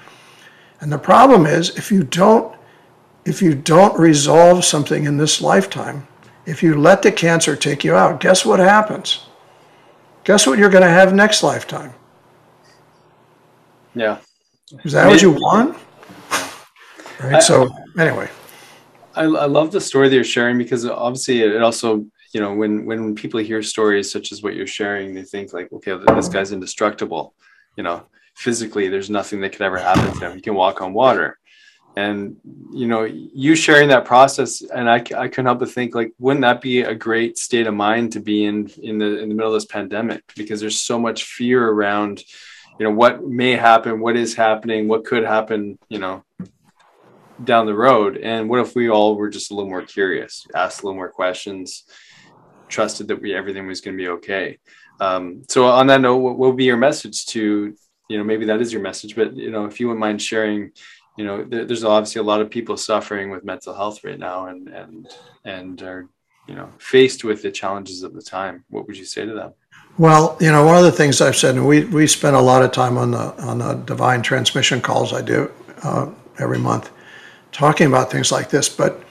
[0.81, 2.55] And the problem is if you don't
[3.25, 6.07] if you don't resolve something in this lifetime,
[6.47, 9.27] if you let the cancer take you out, guess what happens?
[10.25, 11.93] Guess what you're going to have next lifetime?
[13.95, 14.19] Yeah.
[14.85, 15.77] Is that what you want?
[17.21, 17.35] Right.
[17.35, 18.29] I, so anyway.
[19.15, 22.85] I, I love the story that you're sharing because obviously it also, you know, when
[22.87, 26.53] when people hear stories such as what you're sharing, they think like, okay, this guy's
[26.53, 27.35] indestructible.
[27.77, 30.37] You know, physically, there's nothing that could ever happen to him.
[30.37, 31.39] He can walk on water.
[31.97, 32.37] And
[32.73, 36.43] you know, you sharing that process, and I, I couldn't help but think like, wouldn't
[36.43, 39.53] that be a great state of mind to be in in the in the middle
[39.53, 40.23] of this pandemic?
[40.37, 42.23] Because there's so much fear around
[42.81, 46.25] you know what may happen what is happening what could happen you know
[47.45, 50.83] down the road and what if we all were just a little more curious asked
[50.83, 51.85] a little more questions
[52.71, 54.59] trusted that we everything was going to be okay
[55.01, 57.75] um, so on that note what will be your message to
[58.09, 60.71] you know maybe that is your message but you know if you wouldn't mind sharing
[61.17, 64.47] you know there, there's obviously a lot of people suffering with mental health right now
[64.47, 65.09] and and
[65.45, 66.09] and are
[66.49, 69.53] you know faced with the challenges of the time what would you say to them
[69.99, 72.63] well, you know, one of the things I've said, and we, we spend a lot
[72.63, 75.51] of time on the on the divine transmission calls I do
[75.83, 76.91] uh, every month,
[77.53, 78.69] talking about things like this.
[78.69, 79.03] But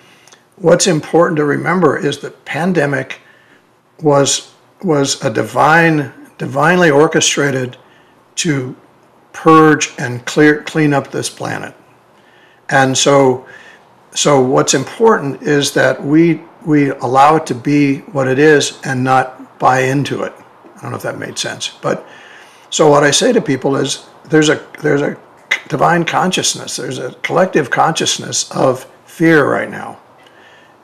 [0.55, 3.21] what's important to remember is that pandemic
[4.01, 7.77] was was a divine, divinely orchestrated
[8.35, 8.75] to
[9.33, 11.75] purge and clear clean up this planet.
[12.69, 13.45] And so,
[14.13, 19.03] so what's important is that we we allow it to be what it is and
[19.03, 20.33] not buy into it.
[20.77, 21.77] I don't know if that made sense.
[21.81, 22.05] But
[22.69, 25.17] so what I say to people is there's a there's a
[25.67, 29.99] divine consciousness, there's a collective consciousness of fear right now.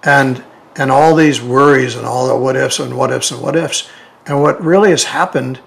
[0.04, 0.44] And
[0.76, 3.90] and all these worries and all the what ifs and what ifs and what ifs.
[4.26, 5.58] And what really has happened,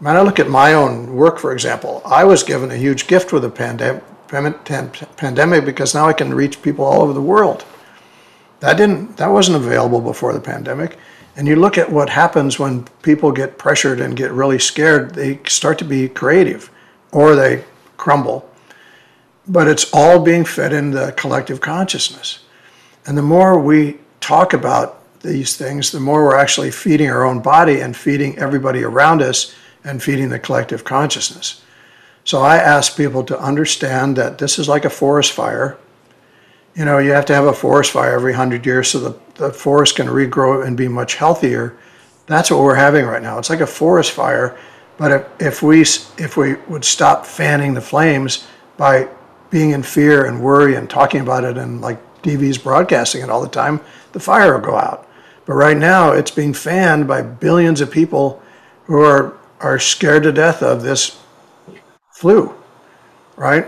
[0.00, 3.32] when I look at my own work, for example, I was given a huge gift
[3.32, 4.04] with the pandemic
[5.16, 7.64] pandemic because now I can reach people all over the world.
[8.60, 10.96] That didn't that wasn't available before the pandemic.
[11.36, 15.40] And you look at what happens when people get pressured and get really scared, they
[15.46, 16.70] start to be creative
[17.10, 17.64] or they
[17.96, 18.48] crumble.
[19.46, 22.44] but it's all being fed in the collective consciousness.
[23.06, 27.40] And the more we talk about these things, the more we're actually feeding our own
[27.40, 29.54] body and feeding everybody around us
[29.84, 31.62] and feeding the collective consciousness.
[32.24, 35.76] So I ask people to understand that this is like a forest fire.
[36.74, 39.52] You know, you have to have a forest fire every hundred years so the, the
[39.52, 41.76] forest can regrow and be much healthier.
[42.26, 43.38] That's what we're having right now.
[43.38, 44.56] It's like a forest fire,
[44.96, 49.08] but if, if we if we would stop fanning the flames by
[49.50, 53.42] being in fear and worry and talking about it and like TV's broadcasting it all
[53.42, 53.80] the time,
[54.12, 55.08] the fire will go out.
[55.44, 58.42] But right now, it's being fanned by billions of people
[58.84, 61.20] who are are scared to death of this
[62.10, 62.52] flu,
[63.36, 63.66] right?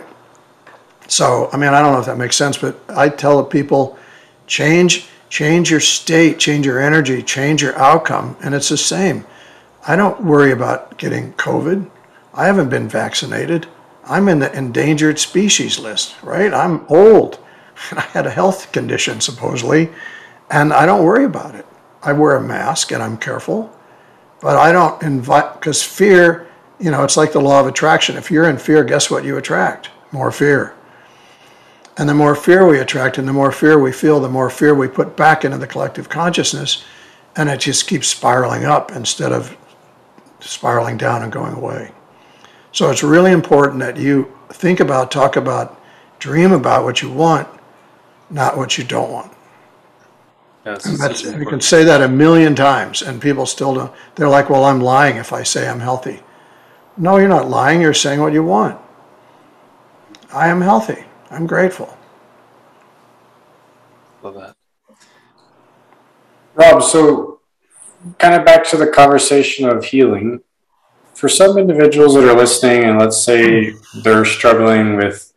[1.07, 3.99] So, I mean, I don't know if that makes sense, but I tell people
[4.47, 9.25] change change your state, change your energy, change your outcome, and it's the same.
[9.87, 11.91] I don't worry about getting COVID.
[12.33, 13.67] I haven't been vaccinated.
[14.05, 16.55] I'm in the endangered species list, right?
[16.55, 17.41] I'm old.
[17.93, 19.91] I had a health condition supposedly,
[20.51, 21.67] and I don't worry about it.
[22.03, 23.75] I wear a mask and I'm careful,
[24.41, 26.47] but I don't invite because fear,
[26.79, 28.17] you know, it's like the law of attraction.
[28.17, 29.91] If you're in fear, guess what you attract?
[30.13, 30.75] More fear.
[31.97, 34.75] And the more fear we attract and the more fear we feel, the more fear
[34.75, 36.85] we put back into the collective consciousness,
[37.37, 39.57] and it just keeps spiraling up instead of
[40.41, 41.93] spiraling down and going away.
[42.73, 45.81] So it's really important that you think about, talk about,
[46.19, 47.49] dream about what you want,
[48.31, 49.33] not what you don't want.
[50.65, 54.29] Yes, And that's, you can say that a million times and people still don't, they're
[54.29, 56.21] like, well, I'm lying if I say I'm healthy.
[56.97, 58.81] No, you're not lying, you're saying what you want.
[60.33, 61.97] I am healthy, I'm grateful.
[64.23, 64.57] Love that.
[66.55, 67.41] Rob, so
[68.19, 70.41] kind of back to the conversation of healing.
[71.15, 75.33] For some individuals that are listening, and let's say they're struggling with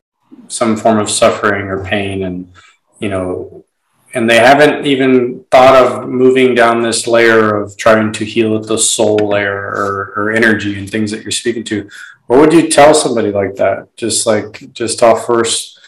[0.47, 2.51] some form of suffering or pain, and
[2.99, 3.65] you know,
[4.13, 8.67] and they haven't even thought of moving down this layer of trying to heal at
[8.67, 11.89] the soul layer or, or energy and things that you're speaking to,
[12.27, 13.95] what would you tell somebody like that?
[13.95, 15.79] Just like just off first,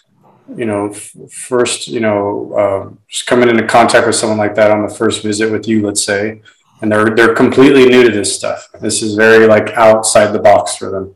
[0.55, 0.93] you know,
[1.31, 5.23] first, you know, uh, just coming into contact with someone like that on the first
[5.23, 6.41] visit with you, let's say,
[6.81, 8.67] and they're they're completely new to this stuff.
[8.81, 11.15] This is very like outside the box for them.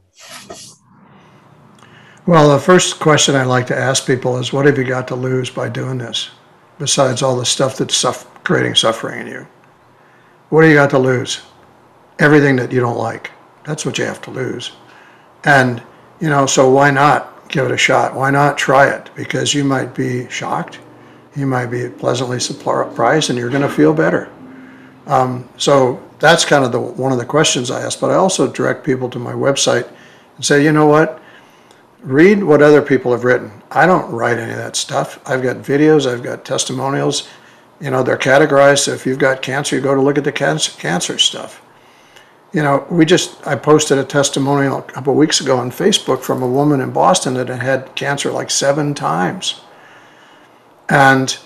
[2.25, 5.15] Well, the first question I like to ask people is, what have you got to
[5.15, 6.29] lose by doing this?
[6.79, 8.05] Besides all the stuff that's
[8.43, 9.47] creating suffering in you.
[10.49, 11.41] What do you got to lose?
[12.19, 13.31] Everything that you don't like.
[13.65, 14.71] That's what you have to lose.
[15.45, 15.81] And,
[16.19, 18.15] you know, so why not give it a shot?
[18.15, 19.09] Why not try it?
[19.15, 20.79] Because you might be shocked,
[21.35, 24.31] you might be pleasantly surprised, and you're going to feel better.
[25.07, 27.99] Um, so that's kind of the one of the questions I ask.
[27.99, 29.89] But I also direct people to my website
[30.35, 31.21] and say, you know what?
[32.03, 33.63] Read what other people have written.
[33.71, 35.19] I don't write any of that stuff.
[35.25, 37.29] I've got videos, I've got testimonials.
[37.79, 38.79] You know, they're categorized.
[38.79, 41.61] So if you've got cancer, you go to look at the cancer, cancer stuff.
[42.51, 46.43] You know, we just, I posted a testimonial a couple weeks ago on Facebook from
[46.43, 49.61] a woman in Boston that had had cancer like seven times.
[50.89, 51.37] And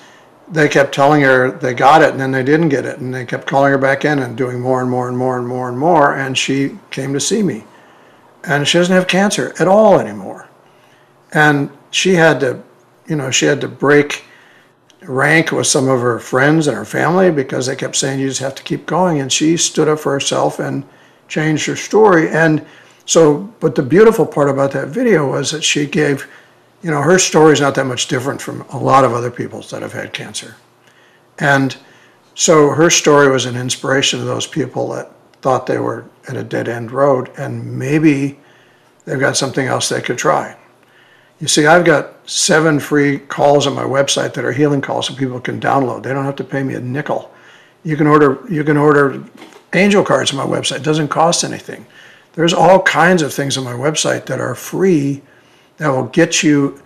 [0.49, 2.99] they kept telling her they got it and then they didn't get it.
[2.99, 5.47] And they kept calling her back in and doing more and more and more and
[5.47, 6.15] more and more.
[6.15, 7.63] And she came to see me.
[8.43, 10.46] And she doesn't have cancer at all anymore.
[11.33, 12.61] And she had to,
[13.07, 14.25] you know, she had to break
[15.01, 18.41] rank with some of her friends and her family because they kept saying you just
[18.41, 19.19] have to keep going.
[19.19, 20.83] And she stood up for herself and
[21.27, 22.29] changed her story.
[22.29, 22.65] And
[23.05, 26.27] so, but the beautiful part about that video was that she gave,
[26.81, 29.69] you know, her story is not that much different from a lot of other people's
[29.71, 30.55] that have had cancer.
[31.39, 31.77] And
[32.35, 35.11] so her story was an inspiration to those people that
[35.41, 38.39] thought they were at a dead end road and maybe
[39.05, 40.55] they've got something else they could try.
[41.39, 45.17] You see, I've got seven free calls on my website that are healing calls that
[45.17, 46.04] people can download.
[46.04, 47.32] They don't have to pay me a nickel.
[47.84, 49.23] You can order you can order
[49.73, 50.78] angel cards on my website.
[50.78, 51.86] It doesn't cost anything.
[52.34, 55.21] There's all kinds of things on my website that are free
[55.77, 56.81] that will get you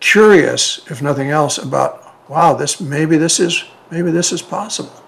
[0.00, 5.02] curious, if nothing else, about wow, this maybe this is maybe this is possible.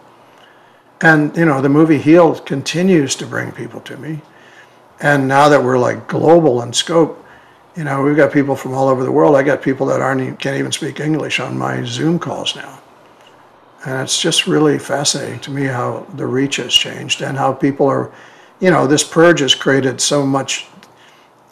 [1.01, 4.21] And you know, the movie Healed continues to bring people to me.
[5.01, 7.25] And now that we're like global in scope,
[7.77, 9.37] you know, we've got people from all over the world.
[9.37, 12.81] I got people that aren't can't even speak English on my Zoom calls now.
[13.87, 17.87] And it's just really fascinating to me how the reach has changed and how people
[17.87, 18.13] are,
[18.61, 20.67] you know, this purge has created so much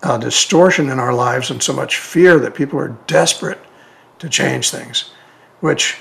[0.03, 3.59] uh, distortion in our lives and so much fear that people are desperate
[4.19, 5.11] to change things,
[5.61, 5.97] which,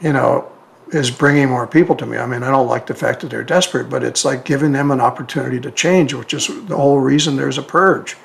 [0.00, 0.50] you know,
[0.92, 2.18] is bringing more people to me.
[2.18, 4.90] I mean, I don't like the fact that they're desperate, but it's like giving them
[4.90, 8.16] an opportunity to change, which is the whole reason there's a purge.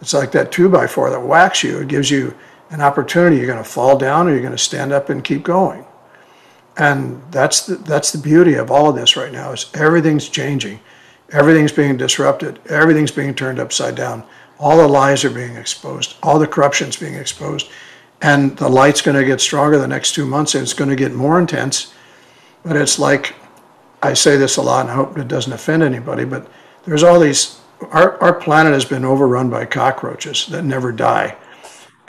[0.00, 1.78] It's like that two by four that whacks you.
[1.78, 2.34] It gives you
[2.70, 3.36] an opportunity.
[3.36, 5.84] You're going to fall down or you're going to stand up and keep going.
[6.76, 10.80] And that's the, that's the beauty of all of this right now is everything's changing.
[11.30, 12.58] Everything's being disrupted.
[12.68, 14.24] Everything's being turned upside down.
[14.58, 16.16] All the lies are being exposed.
[16.22, 17.68] All the corruption's being exposed.
[18.22, 20.96] And the light's going to get stronger the next two months and it's going to
[20.96, 21.92] get more intense.
[22.62, 23.34] But it's like,
[24.02, 26.50] I say this a lot and I hope it doesn't offend anybody, but
[26.84, 27.59] there's all these,
[27.90, 31.36] our, our planet has been overrun by cockroaches that never die.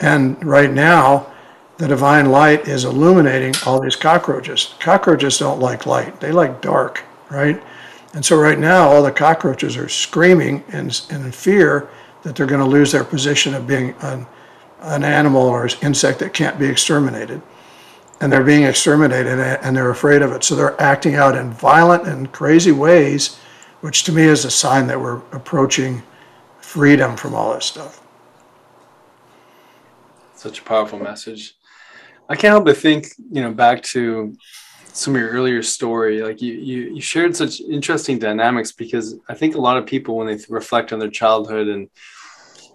[0.00, 1.32] And right now,
[1.78, 4.74] the divine light is illuminating all these cockroaches.
[4.78, 7.62] Cockroaches don't like light, they like dark, right?
[8.14, 11.88] And so right now, all the cockroaches are screaming in, in fear
[12.22, 14.26] that they're going to lose their position of being an,
[14.80, 17.40] an animal or an insect that can't be exterminated.
[18.20, 20.44] And they're being exterminated and they're afraid of it.
[20.44, 23.40] So they're acting out in violent and crazy ways,
[23.82, 26.02] which to me is a sign that we're approaching
[26.60, 28.00] freedom from all this stuff.
[30.34, 31.56] Such a powerful message.
[32.28, 34.36] I can't help but think, you know, back to
[34.92, 36.22] some of your earlier story.
[36.22, 40.16] Like you, you, you shared such interesting dynamics because I think a lot of people,
[40.16, 41.90] when they reflect on their childhood, and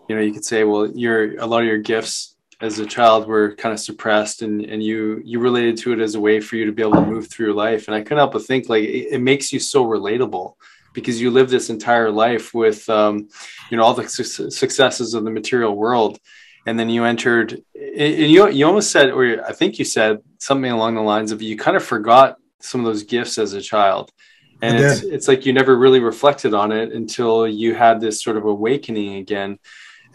[0.09, 3.27] you know, you could say, well, your a lot of your gifts as a child
[3.27, 6.55] were kind of suppressed, and and you you related to it as a way for
[6.55, 7.87] you to be able to move through life.
[7.87, 10.55] And I couldn't help but think, like, it, it makes you so relatable
[10.97, 13.29] because you lived this entire life with, um,
[13.69, 16.17] you know, all the su- successes of the material world.
[16.65, 20.71] And then you entered and you you almost said or I think you said something
[20.71, 24.11] along the lines of you kind of forgot some of those gifts as a child.
[24.63, 28.37] And it's it's like you never really reflected on it until you had this sort
[28.37, 29.59] of awakening again.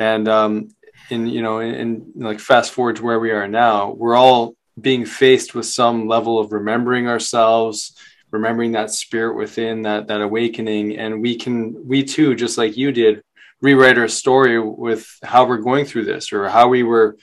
[0.01, 0.69] And um
[1.11, 5.07] and you know and like fast forward to where we are now we're all being
[5.07, 7.97] faced with some level of remembering ourselves
[8.33, 10.97] remembering that spirit within that that awakening.
[10.99, 13.23] And we can we too just like you did
[13.61, 17.17] rewrite our story with how we're going through this or how we were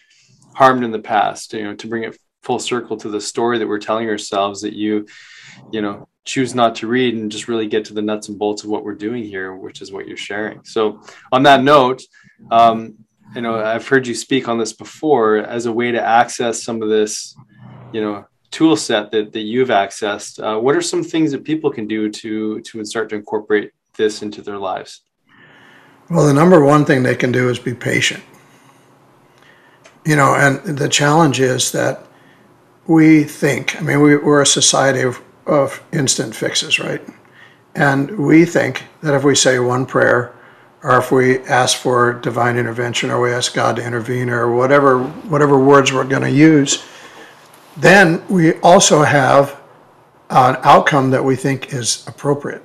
[0.55, 3.67] harmed in the past you know to bring it full circle to the story that
[3.67, 5.05] we're telling ourselves that you
[5.71, 8.63] you know choose not to read and just really get to the nuts and bolts
[8.63, 10.63] of what we're doing here which is what you're sharing.
[10.63, 11.01] So
[11.31, 12.01] on that note
[12.51, 12.95] um,
[13.35, 16.81] you know i've heard you speak on this before as a way to access some
[16.81, 17.35] of this
[17.93, 21.71] you know tool set that, that you've accessed uh, what are some things that people
[21.71, 25.01] can do to to start to incorporate this into their lives
[26.09, 28.23] well, the number one thing they can do is be patient.
[30.05, 32.03] You know, and the challenge is that
[32.87, 37.01] we think, I mean, we, are a society of, of instant fixes, right?
[37.75, 40.33] And we think that if we say one prayer,
[40.81, 45.03] or if we ask for divine intervention, or we ask God to intervene, or whatever
[45.03, 46.83] whatever words we're going to use,
[47.79, 49.59] then we also have
[50.29, 52.63] an outcome that we think is appropriate.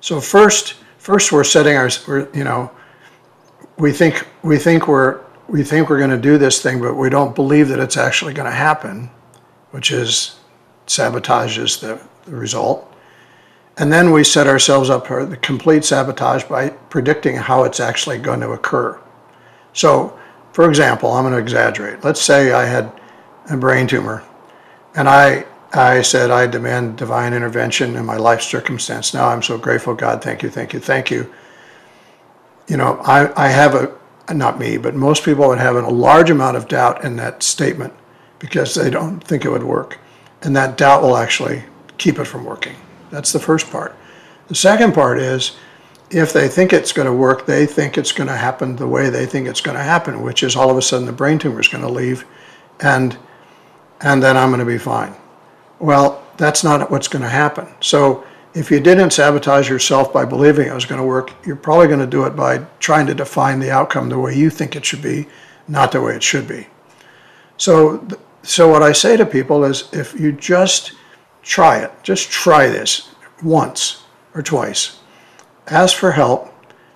[0.00, 2.70] So first, first we're setting our, we're, you know,
[3.76, 7.10] we think we think we're we think we're going to do this thing, but we
[7.10, 9.10] don't believe that it's actually going to happen,
[9.72, 10.38] which is
[10.86, 12.86] sabotages the, the result.
[13.76, 18.18] And then we set ourselves up for the complete sabotage by predicting how it's actually
[18.18, 19.00] going to occur.
[19.72, 20.16] So,
[20.52, 22.04] for example, I'm going to exaggerate.
[22.04, 22.99] Let's say I had
[23.50, 24.24] a brain tumor
[24.94, 29.14] and I I said, I demand divine intervention in my life circumstance.
[29.14, 30.22] Now I'm so grateful, God.
[30.22, 31.32] Thank you, thank you, thank you.
[32.66, 36.30] You know, I, I have a, not me, but most people would have a large
[36.30, 37.92] amount of doubt in that statement
[38.40, 39.98] because they don't think it would work.
[40.42, 41.62] And that doubt will actually
[41.98, 42.74] keep it from working.
[43.10, 43.96] That's the first part.
[44.48, 45.56] The second part is
[46.10, 49.08] if they think it's going to work, they think it's going to happen the way
[49.08, 51.60] they think it's going to happen, which is all of a sudden the brain tumor
[51.60, 52.24] is going to leave
[52.80, 53.16] and
[54.02, 55.14] and then I'm going to be fine.
[55.78, 57.68] Well, that's not what's going to happen.
[57.80, 58.24] So
[58.54, 62.00] if you didn't sabotage yourself by believing it was going to work, you're probably going
[62.00, 65.02] to do it by trying to define the outcome the way you think it should
[65.02, 65.28] be,
[65.68, 66.66] not the way it should be.
[67.56, 68.06] So,
[68.42, 70.94] so what I say to people is if you just
[71.42, 74.98] try it, just try this once or twice,
[75.68, 76.52] ask for help,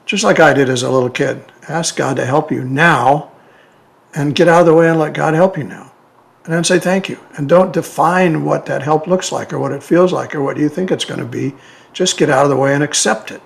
[0.06, 1.44] just like I did as a little kid.
[1.68, 3.30] Ask God to help you now
[4.14, 5.93] and get out of the way and let God help you now
[6.44, 7.18] and then say thank you.
[7.36, 10.58] And don't define what that help looks like or what it feels like or what
[10.58, 11.54] you think it's going to be.
[11.92, 13.40] Just get out of the way and accept it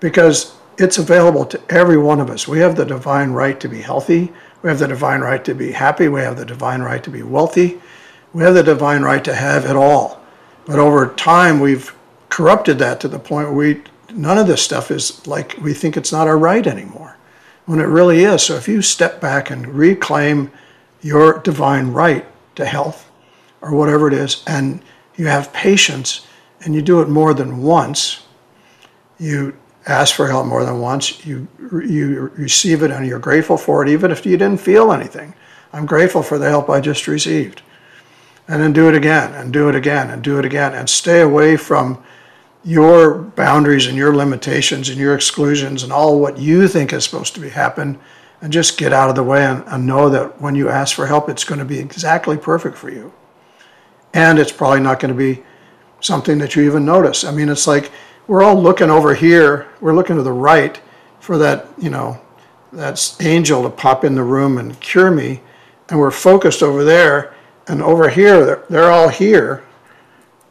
[0.00, 2.46] because it's available to every one of us.
[2.46, 4.32] We have the divine right to be healthy.
[4.62, 6.08] We have the divine right to be happy.
[6.08, 7.80] We have the divine right to be wealthy.
[8.32, 10.20] We have the divine right to have it all.
[10.66, 11.94] But over time, we've
[12.28, 13.82] corrupted that to the point where we,
[14.12, 17.16] none of this stuff is like we think it's not our right anymore
[17.66, 18.42] when it really is.
[18.42, 20.50] So if you step back and reclaim
[21.04, 22.26] your divine right
[22.56, 23.10] to health
[23.60, 24.82] or whatever it is, and
[25.16, 26.26] you have patience
[26.62, 28.26] and you do it more than once,
[29.18, 29.54] you
[29.86, 31.46] ask for help more than once, you
[31.86, 35.34] you receive it and you're grateful for it, even if you didn't feel anything.
[35.74, 37.60] I'm grateful for the help I just received.
[38.48, 41.20] And then do it again and do it again and do it again and stay
[41.20, 42.02] away from
[42.64, 47.34] your boundaries and your limitations and your exclusions and all what you think is supposed
[47.34, 47.98] to be happen
[48.44, 51.06] and just get out of the way and, and know that when you ask for
[51.06, 53.12] help it's going to be exactly perfect for you
[54.12, 55.42] and it's probably not going to be
[56.00, 57.90] something that you even notice i mean it's like
[58.26, 60.80] we're all looking over here we're looking to the right
[61.20, 62.20] for that you know
[62.72, 65.40] that angel to pop in the room and cure me
[65.88, 67.34] and we're focused over there
[67.66, 69.64] and over here they're, they're all here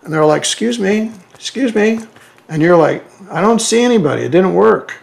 [0.01, 1.11] and they're like excuse me
[1.43, 1.99] excuse me.
[2.47, 4.23] And you're like, I don't see anybody.
[4.23, 5.03] It didn't work.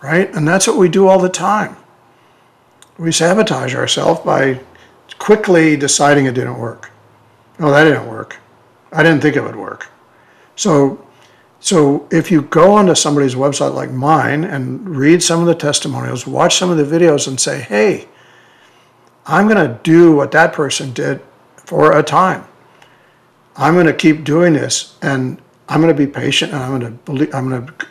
[0.00, 0.32] Right?
[0.34, 1.76] And that's what we do all the time.
[2.98, 4.60] We sabotage ourselves by
[5.18, 6.90] quickly deciding it didn't work.
[7.58, 8.38] No, that didn't work.
[8.92, 9.90] I didn't think it would work.
[10.56, 11.04] So,
[11.60, 16.26] so if you go onto somebody's website like mine and read some of the testimonials,
[16.26, 18.08] watch some of the videos, and say, "Hey,
[19.26, 21.20] I'm going to do what that person did
[21.56, 22.44] for a time."
[23.58, 26.92] I'm going to keep doing this and I'm going to be patient and I'm going
[26.92, 27.86] to believe, I'm going to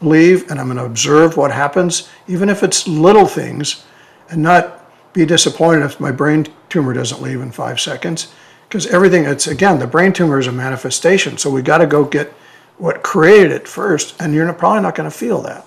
[0.00, 3.84] believe and I'm going to observe what happens, even if it's little things,
[4.28, 4.82] and not
[5.12, 8.32] be disappointed if my brain tumor doesn't leave in five seconds.
[8.68, 11.38] Because everything, it's again, the brain tumor is a manifestation.
[11.38, 12.32] So we got to go get
[12.78, 15.64] what created it first, and you're probably not going to feel that.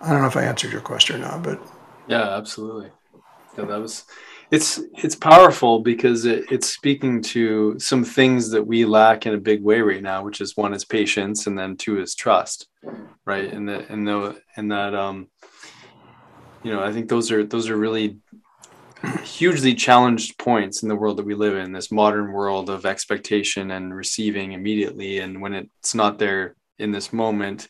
[0.00, 1.60] I don't know if I answered your question or not, but.
[2.08, 2.90] Yeah, absolutely.
[3.56, 4.04] Yeah, that was
[4.50, 9.38] it's it's powerful because it, it's speaking to some things that we lack in a
[9.38, 12.66] big way right now which is one is patience and then two is trust
[13.24, 13.52] right?
[13.52, 15.28] And that and the and that um
[16.62, 18.18] you know i think those are those are really
[19.22, 23.70] hugely challenged points in the world that we live in this modern world of expectation
[23.70, 25.18] and receiving immediately.
[25.18, 27.68] And when it's not there in this moment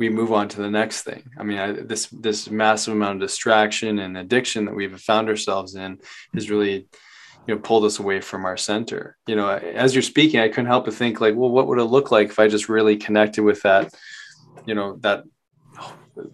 [0.00, 1.30] we move on to the next thing.
[1.38, 5.74] I mean, I, this this massive amount of distraction and addiction that we've found ourselves
[5.74, 6.00] in
[6.32, 6.88] has really,
[7.46, 9.18] you know, pulled us away from our center.
[9.26, 11.84] You know, as you're speaking, I couldn't help but think like, well, what would it
[11.84, 13.92] look like if I just really connected with that,
[14.64, 15.24] you know, that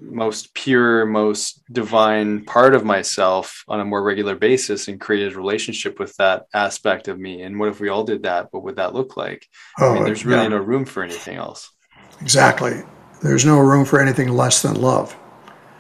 [0.01, 5.37] most pure, most divine part of myself on a more regular basis and created a
[5.37, 7.43] relationship with that aspect of me.
[7.43, 8.47] And what if we all did that?
[8.53, 9.45] What would that look like?
[9.81, 10.49] Oh, I mean, there's really yeah.
[10.49, 11.73] no room for anything else.
[12.21, 12.85] Exactly.
[13.23, 15.17] There's no room for anything less than love.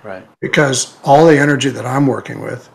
[0.03, 0.26] Right.
[0.41, 2.68] Because all the energy that I'm working with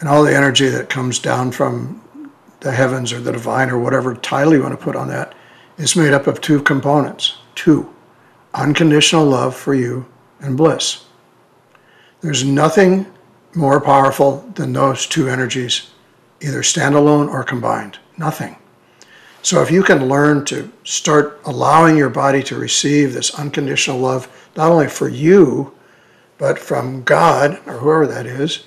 [0.00, 2.30] and all the energy that comes down from
[2.60, 5.34] the heavens or the divine or whatever title you want to put on that
[5.78, 7.38] is made up of two components.
[7.54, 7.92] Two
[8.54, 10.06] unconditional love for you
[10.40, 11.04] and bliss.
[12.20, 13.06] There's nothing
[13.54, 15.90] more powerful than those two energies,
[16.40, 17.98] either standalone or combined.
[18.16, 18.56] Nothing.
[19.46, 24.26] So if you can learn to start allowing your body to receive this unconditional love,
[24.56, 25.72] not only for you,
[26.36, 28.64] but from God or whoever that is,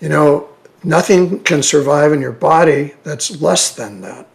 [0.00, 0.48] you know,
[0.82, 4.26] nothing can survive in your body that's less than that.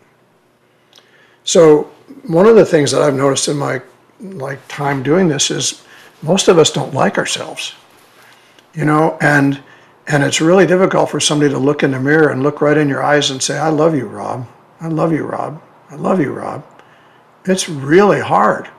[1.44, 1.90] So
[2.28, 3.82] one of the things that I've noticed in my
[4.20, 5.84] like time doing this is
[6.22, 7.74] most of us don't like ourselves.
[8.76, 9.64] You know, and
[10.06, 12.88] and it's really difficult for somebody to look in the mirror and look right in
[12.88, 14.48] your eyes and say, I love you, Rob.
[14.80, 15.62] I love you, Rob.
[15.90, 16.66] I love you, Rob.
[17.46, 18.70] It's really hard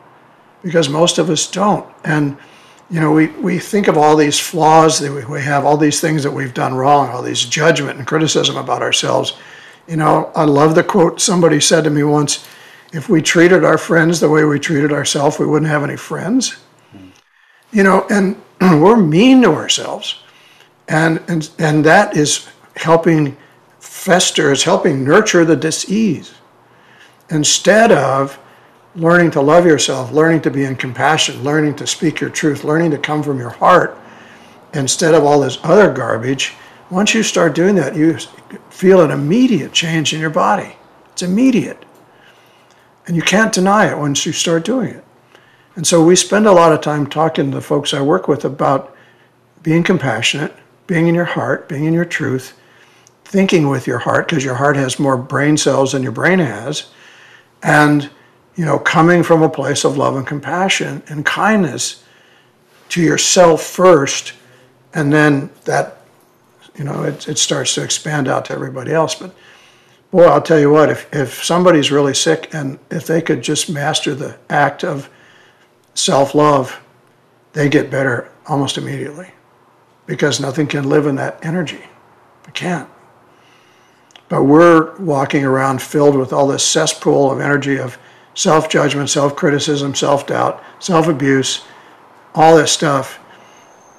[0.62, 1.88] because most of us don't.
[2.04, 2.36] And,
[2.90, 6.00] you know, we, we think of all these flaws that we, we have, all these
[6.00, 9.36] things that we've done wrong, all these judgment and criticism about ourselves.
[9.86, 12.46] You know, I love the quote somebody said to me once
[12.92, 16.56] if we treated our friends the way we treated ourselves, we wouldn't have any friends.
[17.70, 20.22] You know, and we're mean to ourselves.
[20.88, 23.36] And, and, and that is helping
[23.98, 26.34] fester, is helping nurture the disease
[27.30, 28.38] instead of
[28.94, 32.90] learning to love yourself, learning to be in compassion, learning to speak your truth, learning
[32.92, 33.98] to come from your heart
[34.72, 36.54] instead of all this other garbage.
[36.90, 38.16] Once you start doing that, you
[38.70, 40.76] feel an immediate change in your body.
[41.12, 41.84] It's immediate.
[43.06, 45.04] And you can't deny it once you start doing it.
[45.74, 48.44] And so we spend a lot of time talking to the folks I work with
[48.44, 48.96] about
[49.62, 50.54] being compassionate,
[50.86, 52.57] being in your heart, being in your truth,
[53.28, 56.90] thinking with your heart because your heart has more brain cells than your brain has
[57.62, 58.08] and
[58.56, 62.02] you know coming from a place of love and compassion and kindness
[62.88, 64.32] to yourself first
[64.94, 66.00] and then that
[66.74, 69.14] you know it, it starts to expand out to everybody else.
[69.14, 69.34] But
[70.10, 73.68] boy i'll tell you what if, if somebody's really sick and if they could just
[73.68, 75.10] master the act of
[75.92, 76.80] self-love
[77.52, 79.30] they get better almost immediately
[80.06, 81.82] because nothing can live in that energy.
[82.46, 82.88] It can't
[84.28, 87.98] but we're walking around filled with all this cesspool of energy of
[88.34, 91.64] self judgment, self criticism, self doubt, self abuse,
[92.34, 93.18] all this stuff.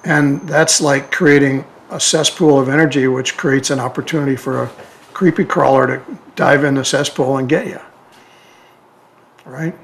[0.04, 4.68] And that's like creating a cesspool of energy, which creates an opportunity for a
[5.12, 7.80] creepy crawler to dive in the cesspool and get you.
[9.44, 9.76] Right?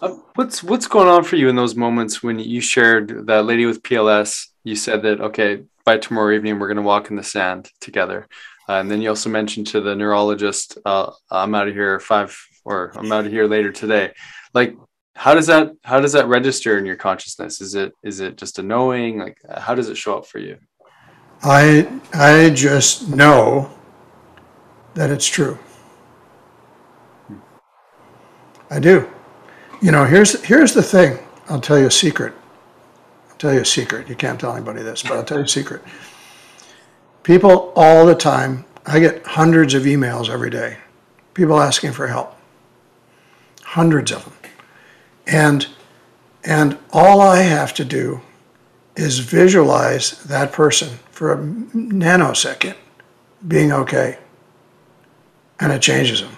[0.00, 3.66] Uh, what's what's going on for you in those moments when you shared that lady
[3.66, 4.48] with PLS?
[4.64, 8.26] You said that okay, by tomorrow evening we're going to walk in the sand together,
[8.68, 12.92] and then you also mentioned to the neurologist, uh, "I'm out of here five or
[12.96, 14.12] I'm out of here later today."
[14.52, 14.76] Like,
[15.16, 17.60] how does that how does that register in your consciousness?
[17.60, 19.18] Is it is it just a knowing?
[19.18, 20.58] Like, how does it show up for you?
[21.42, 23.70] I I just know
[24.94, 25.58] that it's true.
[28.70, 29.08] I do.
[29.82, 31.18] You know, here's here's the thing.
[31.48, 32.32] I'll tell you a secret.
[33.30, 34.08] I'll tell you a secret.
[34.08, 35.82] You can't tell anybody this, but I'll tell you a secret.
[37.24, 40.76] People all the time, I get hundreds of emails every day.
[41.32, 42.36] People asking for help.
[43.62, 44.34] Hundreds of them.
[45.26, 45.66] And
[46.44, 48.20] and all I have to do
[48.96, 52.76] is visualize that person for a nanosecond
[53.48, 54.18] being okay.
[55.58, 56.36] And it changes them.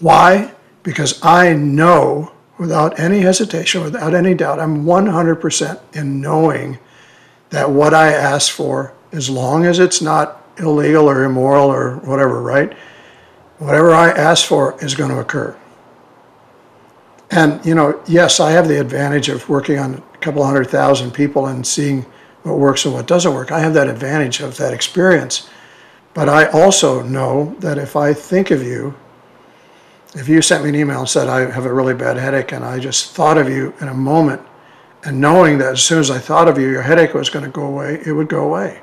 [0.00, 0.52] Why?
[0.82, 6.78] Because I know without any hesitation, without any doubt, I'm 100% in knowing
[7.50, 12.42] that what I ask for, as long as it's not illegal or immoral or whatever,
[12.42, 12.74] right?
[13.58, 15.56] Whatever I ask for is going to occur.
[17.30, 21.12] And, you know, yes, I have the advantage of working on a couple hundred thousand
[21.12, 22.02] people and seeing
[22.42, 23.50] what works and what doesn't work.
[23.50, 25.48] I have that advantage of that experience.
[26.14, 28.94] But I also know that if I think of you,
[30.14, 32.64] if you sent me an email and said, I have a really bad headache, and
[32.64, 34.40] I just thought of you in a moment,
[35.04, 37.50] and knowing that as soon as I thought of you, your headache was going to
[37.50, 38.80] go away, it would go away.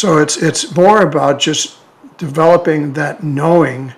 [0.00, 1.76] So it's, it's more about just
[2.16, 3.92] developing that knowing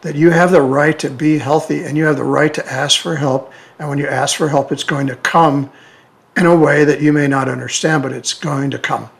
[0.00, 2.98] that you have the right to be healthy and you have the right to ask
[2.98, 3.52] for help.
[3.78, 5.70] And when you ask for help, it's going to come
[6.34, 9.10] in a way that you may not understand, but it's going to come.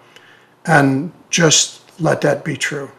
[0.65, 2.91] And just let that be true.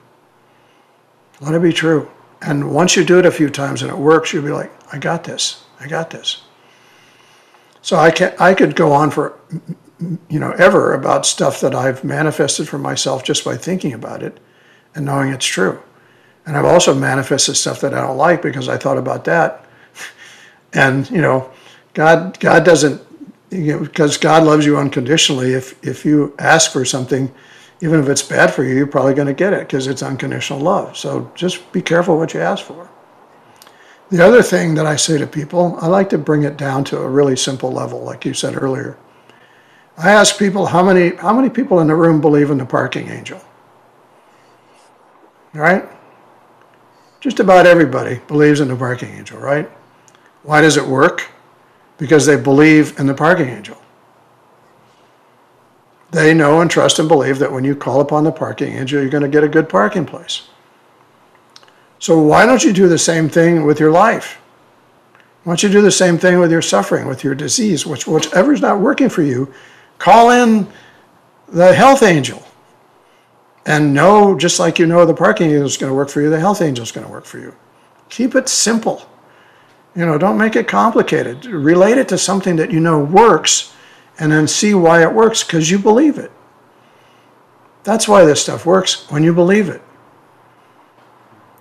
[1.41, 2.11] Let it be true.
[2.43, 4.99] And once you do it a few times and it works, you'll be like, I
[4.99, 5.63] got this.
[5.79, 6.43] I got this.
[7.81, 9.39] So I can I could go on for
[9.99, 14.39] you know ever about stuff that I've manifested for myself just by thinking about it
[14.93, 15.81] and knowing it's true.
[16.45, 19.65] And I've also manifested stuff that I don't like because I thought about that.
[20.73, 21.49] And you know,
[21.93, 23.01] God God doesn't
[23.49, 25.53] you know, because God loves you unconditionally.
[25.53, 27.33] If if you ask for something,
[27.81, 30.59] even if it's bad for you, you're probably going to get it because it's unconditional
[30.59, 30.97] love.
[30.97, 32.89] So just be careful what you ask for.
[34.09, 36.97] The other thing that I say to people, I like to bring it down to
[36.97, 38.97] a really simple level, like you said earlier.
[39.97, 43.09] I ask people how many how many people in the room believe in the parking
[43.09, 43.41] angel.
[45.53, 45.87] Right?
[47.21, 49.69] Just about everybody believes in the parking angel, right?
[50.43, 51.27] Why does it work?
[51.97, 53.81] Because they believe in the parking angel.
[56.11, 59.09] They know and trust and believe that when you call upon the parking angel, you're
[59.09, 60.43] going to get a good parking place.
[61.99, 64.39] So why don't you do the same thing with your life?
[65.43, 68.61] Why don't you do the same thing with your suffering, with your disease, which whichever's
[68.61, 69.51] not working for you,
[69.97, 70.67] call in
[71.47, 72.43] the health angel.
[73.65, 76.29] And know, just like you know the parking angel is going to work for you,
[76.29, 77.55] the health angel is going to work for you.
[78.09, 79.09] Keep it simple.
[79.95, 81.45] You know, don't make it complicated.
[81.45, 83.73] Relate it to something that you know works
[84.19, 86.31] and then see why it works because you believe it.
[87.83, 89.81] That's why this stuff works when you believe it.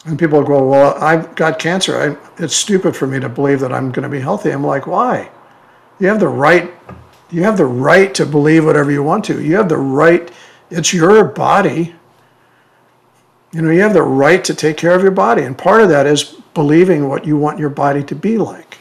[0.07, 1.97] And people go, Well, I've got cancer.
[1.97, 4.51] I, it's stupid for me to believe that I'm going to be healthy.
[4.51, 5.31] I'm like, Why?
[5.99, 6.73] You have the right.
[7.31, 9.43] You have the right to believe whatever you want to.
[9.43, 10.31] You have the right.
[10.71, 11.95] It's your body.
[13.53, 15.43] You know, you have the right to take care of your body.
[15.43, 18.79] And part of that is believing what you want your body to be like.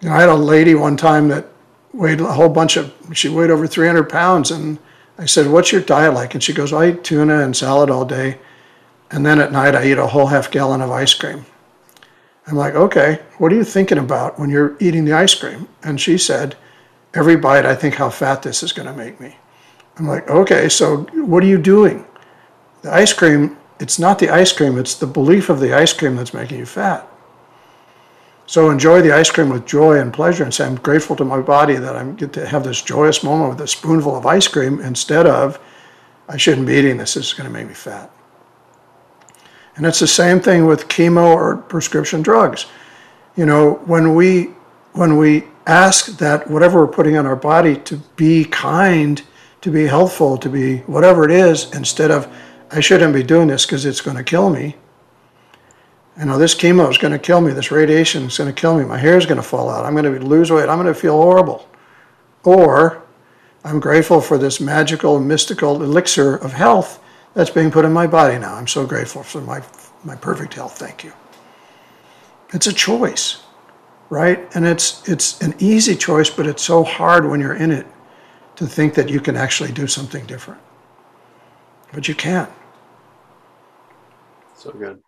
[0.00, 1.46] You know, I had a lady one time that
[1.92, 4.50] weighed a whole bunch of, she weighed over 300 pounds.
[4.50, 4.78] And
[5.18, 6.34] I said, What's your diet like?
[6.34, 8.38] And she goes, I eat tuna and salad all day.
[9.10, 11.46] And then at night, I eat a whole half gallon of ice cream.
[12.46, 15.68] I'm like, Okay, what are you thinking about when you're eating the ice cream?
[15.82, 16.56] And she said,
[17.14, 19.36] Every bite, I think how fat this is going to make me.
[19.96, 22.06] I'm like, Okay, so what are you doing?
[22.82, 26.16] The ice cream, it's not the ice cream, it's the belief of the ice cream
[26.16, 27.08] that's making you fat.
[28.46, 31.40] So enjoy the ice cream with joy and pleasure and say, I'm grateful to my
[31.40, 34.80] body that I get to have this joyous moment with a spoonful of ice cream
[34.80, 35.58] instead of,
[36.28, 38.10] I shouldn't be eating this, this is going to make me fat.
[39.76, 42.66] And it's the same thing with chemo or prescription drugs.
[43.36, 44.50] You know, when we
[44.94, 49.22] when we ask that whatever we're putting on our body to be kind,
[49.60, 52.26] to be helpful, to be whatever it is, instead of
[52.70, 54.76] I shouldn't be doing this because it's going to kill me,
[56.18, 57.52] You know, this chemo is going to kill me.
[57.52, 58.84] This radiation is going to kill me.
[58.84, 59.84] My hair is going to fall out.
[59.84, 60.68] I'm going to lose weight.
[60.68, 61.68] I'm going to feel horrible.
[62.44, 63.02] Or
[63.64, 67.02] I'm grateful for this magical, mystical elixir of health
[67.36, 68.54] that's being put in my body now.
[68.54, 69.62] I'm so grateful for my,
[70.04, 70.78] my perfect health.
[70.78, 71.12] Thank you.
[72.54, 73.42] It's a choice,
[74.08, 74.40] right?
[74.56, 77.86] And it's, it's an easy choice, but it's so hard when you're in it
[78.56, 80.62] to think that you can actually do something different.
[81.92, 82.48] But you can.
[84.54, 85.02] So good.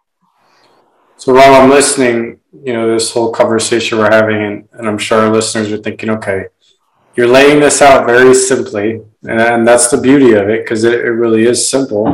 [1.17, 5.19] So while I'm listening, you know, this whole conversation we're having, and, and I'm sure
[5.23, 6.45] our listeners are thinking, okay,
[7.19, 11.11] you're laying this out very simply, and, that's the beauty of it because it, it
[11.11, 12.05] really is simple.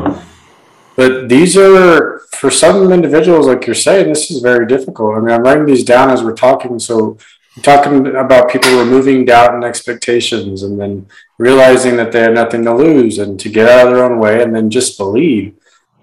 [0.96, 5.14] But these are, for some individuals, like you're saying, this is very difficult.
[5.14, 6.78] I mean, I'm writing these down as we're talking.
[6.78, 7.18] So,
[7.54, 12.64] I'm talking about people removing doubt and expectations and then realizing that they have nothing
[12.64, 15.54] to lose and to get out of their own way and then just believe.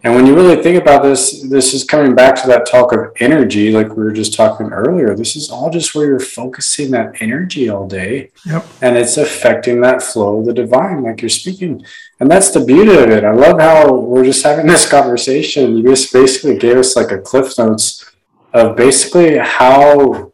[0.04, 3.12] And when you really think about this, this is coming back to that talk of
[3.20, 5.16] energy, like we were just talking earlier.
[5.16, 8.32] This is all just where you're focusing that energy all day.
[8.48, 8.66] Yep.
[8.82, 11.86] And it's affecting that flow of the divine, like you're speaking.
[12.20, 13.24] And that's the beauty of it.
[13.24, 15.78] I love how we're just having this conversation.
[15.78, 18.12] You just basically gave us like a cliff notes
[18.54, 20.34] of basically how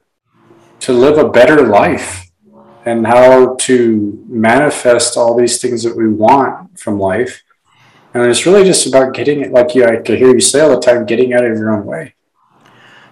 [0.80, 2.32] to live a better life
[2.86, 7.44] and how to manifest all these things that we want from life
[8.14, 10.80] and it's really just about getting it, like you, I hear you say all the
[10.80, 12.14] time, getting out of your own way.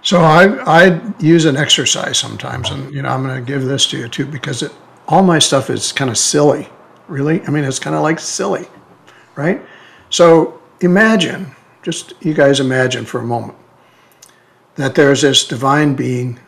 [0.02, 3.88] So I, I use an exercise sometimes, and you know I'm going to give this
[3.88, 4.72] to you too because it,
[5.08, 6.70] all my stuff is kind of silly,
[7.08, 7.42] really.
[7.44, 8.68] I mean, it's kind of like silly,
[9.36, 9.62] right?
[10.10, 13.58] So imagine, just you guys imagine for a moment,
[14.76, 16.40] that there's this divine being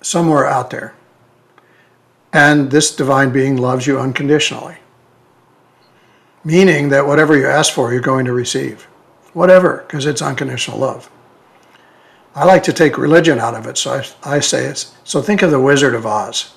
[0.00, 0.94] somewhere out there,
[2.32, 4.76] and this divine being loves you unconditionally
[6.44, 8.82] meaning that whatever you ask for, you're going to receive.
[9.32, 11.10] Whatever, because it's unconditional love.
[12.34, 15.42] I like to take religion out of it, so I, I say it's so think
[15.42, 16.54] of the Wizard of Oz.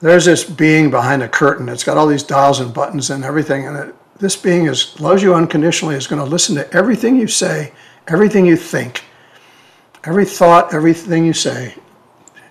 [0.00, 1.68] There's this being behind a curtain.
[1.68, 5.22] It's got all these dials and buttons and everything, and it, this being is loves
[5.22, 5.94] you unconditionally.
[5.94, 7.72] Is going to listen to everything you say,
[8.08, 9.04] everything you think,
[10.04, 11.74] every thought, everything you say,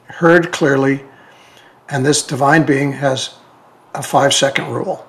[0.05, 1.03] heard clearly.
[1.89, 3.35] And this divine being has
[3.95, 5.07] a five-second rule.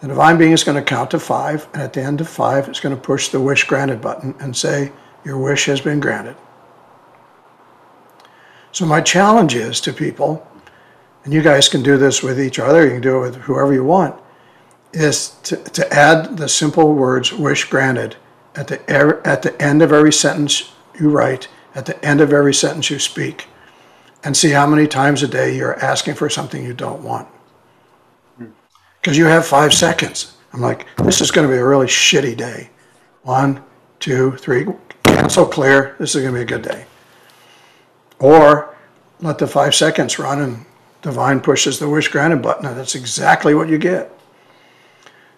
[0.00, 2.68] The divine being is going to count to five, and at the end of five,
[2.68, 4.92] it's going to push the wish granted button and say,
[5.24, 6.36] Your wish has been granted.
[8.70, 10.46] So, my challenge is to people,
[11.24, 13.72] and you guys can do this with each other, you can do it with whoever
[13.72, 14.20] you want,
[14.92, 18.16] is to, to add the simple words wish granted
[18.54, 22.32] at the, er, at the end of every sentence you write, at the end of
[22.32, 23.46] every sentence you speak,
[24.22, 27.28] and see how many times a day you're asking for something you don't want
[29.00, 30.36] because you have five seconds.
[30.52, 32.70] I'm like, this is going to be a really shitty day.
[33.22, 33.62] One,
[34.00, 34.66] two, three,
[35.02, 35.96] cancel, clear.
[35.98, 36.86] This is going to be a good day.
[38.18, 38.76] Or
[39.20, 40.64] let the five seconds run and
[41.02, 44.12] Divine pushes the wish granted button, and that's exactly what you get.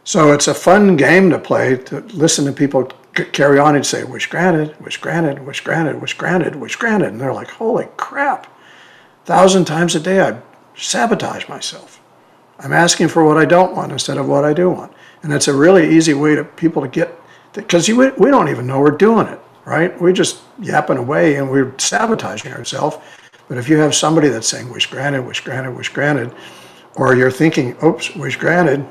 [0.04, 2.90] So it's a fun game to play to listen to people
[3.32, 7.08] carry on and say, wish granted, wish granted, wish granted, wish granted, wish granted.
[7.08, 8.46] And they're like, holy crap.
[9.26, 10.40] Thousand times a day I
[10.74, 11.99] sabotage myself.
[12.60, 14.92] I'm asking for what I don't want instead of what I do want.
[15.22, 17.18] And it's a really easy way to people to get,
[17.52, 19.98] because we, we don't even know we're doing it, right?
[20.00, 22.98] We're just yapping away and we're sabotaging ourselves.
[23.48, 26.34] But if you have somebody that's saying, wish granted, wish granted, wish granted,
[26.96, 28.86] or you're thinking, oops, wish granted,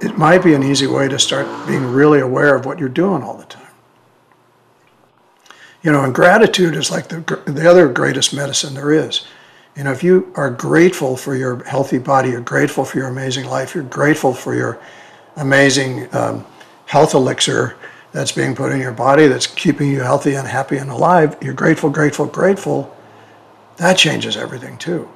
[0.00, 3.22] it might be an easy way to start being really aware of what you're doing
[3.22, 3.64] all the time.
[5.82, 9.26] You know, and gratitude is like the, the other greatest medicine there is.
[9.78, 13.46] You know, if you are grateful for your healthy body, you're grateful for your amazing
[13.46, 14.80] life, you're grateful for your
[15.36, 16.44] amazing um,
[16.86, 17.76] health elixir
[18.10, 21.54] that's being put in your body that's keeping you healthy and happy and alive, you're
[21.54, 22.92] grateful, grateful, grateful,
[23.76, 25.08] that changes everything too.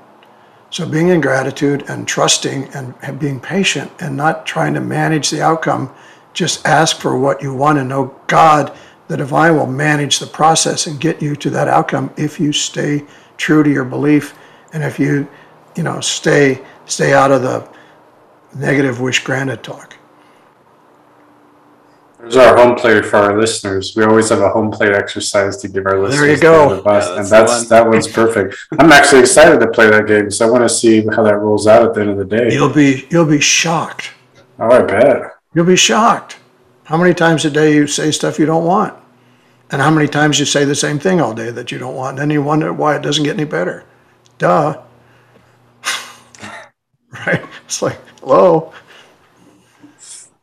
[0.71, 5.43] So being in gratitude and trusting and being patient and not trying to manage the
[5.43, 5.93] outcome,
[6.35, 10.87] just ask for what you want and know God, the divine, will manage the process
[10.87, 13.05] and get you to that outcome if you stay
[13.37, 14.39] true to your belief
[14.73, 15.29] and if you,
[15.77, 17.68] you know, stay stay out of the
[18.55, 19.97] negative wish granted talk.
[22.18, 23.97] There's our home plate for our listeners.
[23.97, 26.20] We always have a home plate exercise to give our listeners.
[26.20, 26.77] There you go.
[26.77, 27.68] The bus, yeah, and that's one.
[27.68, 28.57] that one's perfect.
[28.79, 31.66] I'm actually excited to play that game, so I want to see how that rolls
[31.66, 32.53] out at the end of the day.
[32.53, 34.12] You'll be you'll be shocked.
[34.61, 35.33] Oh, I bet.
[35.53, 36.39] You'll be shocked.
[36.85, 38.95] How many times a day you say stuff you don't want,
[39.73, 42.11] and how many times you say the same thing all day that you don't want,
[42.11, 43.85] and then you wonder why it doesn't get any better.
[44.43, 44.82] Duh.
[47.12, 47.45] right?
[47.64, 48.72] It's like, hello.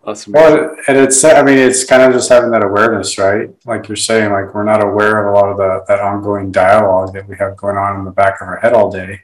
[0.06, 0.32] Awesome.
[0.32, 3.50] Well, and it's I mean it's kind of just having that awareness, right?
[3.66, 7.12] Like you're saying, like we're not aware of a lot of the that ongoing dialogue
[7.14, 9.20] that we have going on in the back of our head all day.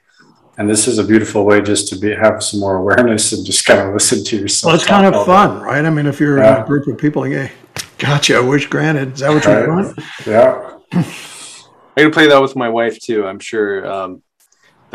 [0.58, 3.64] And this is a beautiful way just to be have some more awareness and just
[3.66, 4.72] kind of listen to yourself.
[4.72, 5.86] Well, it's kind of all fun, right?
[5.86, 7.52] I mean, if you're in a group of people, like, hey,
[7.98, 9.14] gotcha, wish granted.
[9.14, 9.66] Is that what Right.
[9.66, 9.96] you want?
[9.96, 10.04] day.
[10.28, 10.72] Yeah.
[10.92, 13.26] I'm gonna play that with my wife too.
[13.26, 14.22] I'm sure um,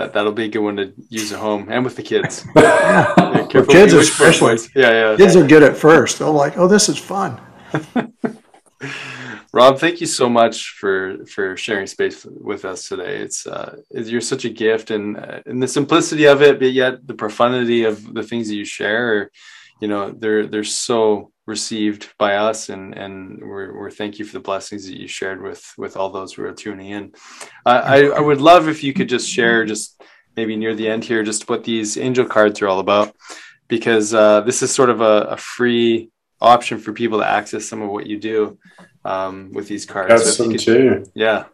[0.00, 2.44] that that'll be a good one to use at home and with the kids.
[2.56, 3.46] Yeah.
[3.68, 4.56] Kids are especially.
[4.74, 5.16] Yeah, yeah.
[5.16, 6.18] Kids will get it first.
[6.18, 7.40] They'll like, oh, this is fun.
[9.52, 13.16] Rob, thank you so much for for sharing space with us today.
[13.18, 17.06] It's uh, you're such a gift, and uh, and the simplicity of it, but yet
[17.06, 19.30] the profundity of the things that you share, are,
[19.80, 23.14] you know, they're they're so received by us, and and
[23.50, 26.42] we're we're thank you for the blessings that you shared with with all those who
[26.44, 27.12] are tuning in.
[27.66, 30.00] Uh, I I would love if you could just share, just
[30.36, 33.14] maybe near the end here, just what these angel cards are all about,
[33.68, 37.82] because uh, this is sort of a, a free option for people to access some
[37.82, 38.56] of what you do
[39.04, 40.08] um, with these cards.
[40.08, 41.04] Got So some could- too.
[41.14, 41.44] yeah.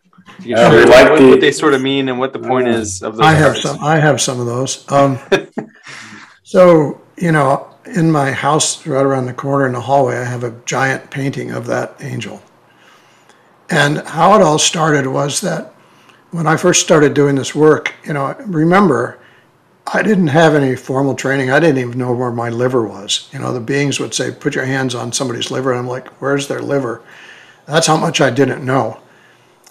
[0.40, 2.32] You could Yeah, we share like what, the- what they sort of mean and what
[2.32, 3.62] the point is of those I have cards.
[3.62, 3.76] some.
[3.94, 4.72] I have some of those.
[4.92, 5.18] Um,
[6.42, 10.44] so you know, in my house, right around the corner in the hallway, I have
[10.44, 12.42] a giant painting of that angel.
[13.70, 15.74] And how it all started was that
[16.30, 19.18] when I first started doing this work, you know, remember,
[19.92, 21.50] I didn't have any formal training.
[21.50, 23.28] I didn't even know where my liver was.
[23.32, 26.08] You know, the beings would say, "Put your hands on somebody's liver," and I'm like,
[26.20, 27.02] "Where's their liver?"
[27.66, 28.98] That's how much I didn't know.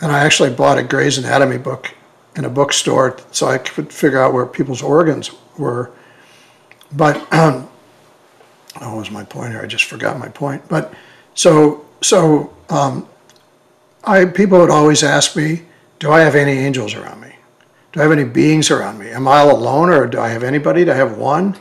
[0.02, 1.94] And I actually bought a Gray's Anatomy book
[2.36, 5.92] in a bookstore so I could figure out where people's organs were.
[6.92, 7.70] But um,
[8.80, 9.62] what was my point here?
[9.62, 10.68] I just forgot my point.
[10.68, 10.94] But
[11.34, 13.08] so so um,
[14.04, 15.64] I people would always ask me,
[16.00, 17.36] "Do I have any angels around me?
[17.92, 19.10] Do I have any beings around me?
[19.10, 20.86] Am I all alone, or do I have anybody?
[20.86, 21.56] Do I have one?"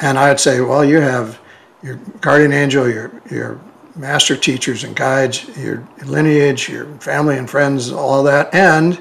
[0.00, 1.38] And I'd say, "Well, you have
[1.82, 3.60] your guardian angel, your your
[3.96, 9.00] master teachers and guides, your lineage, your family and friends, all that, and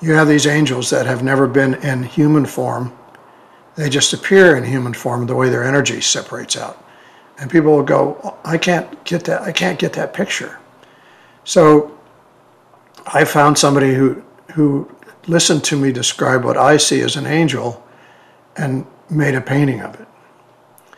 [0.00, 2.92] you have these angels that have never been in human form.
[3.76, 6.84] They just appear in human form the way their energy separates out.
[7.38, 10.58] And people will go, I can't get that, I can't get that picture.
[11.44, 11.98] So
[13.06, 14.90] I found somebody who who
[15.26, 17.82] listened to me describe what I see as an angel
[18.56, 20.08] and made a painting of it.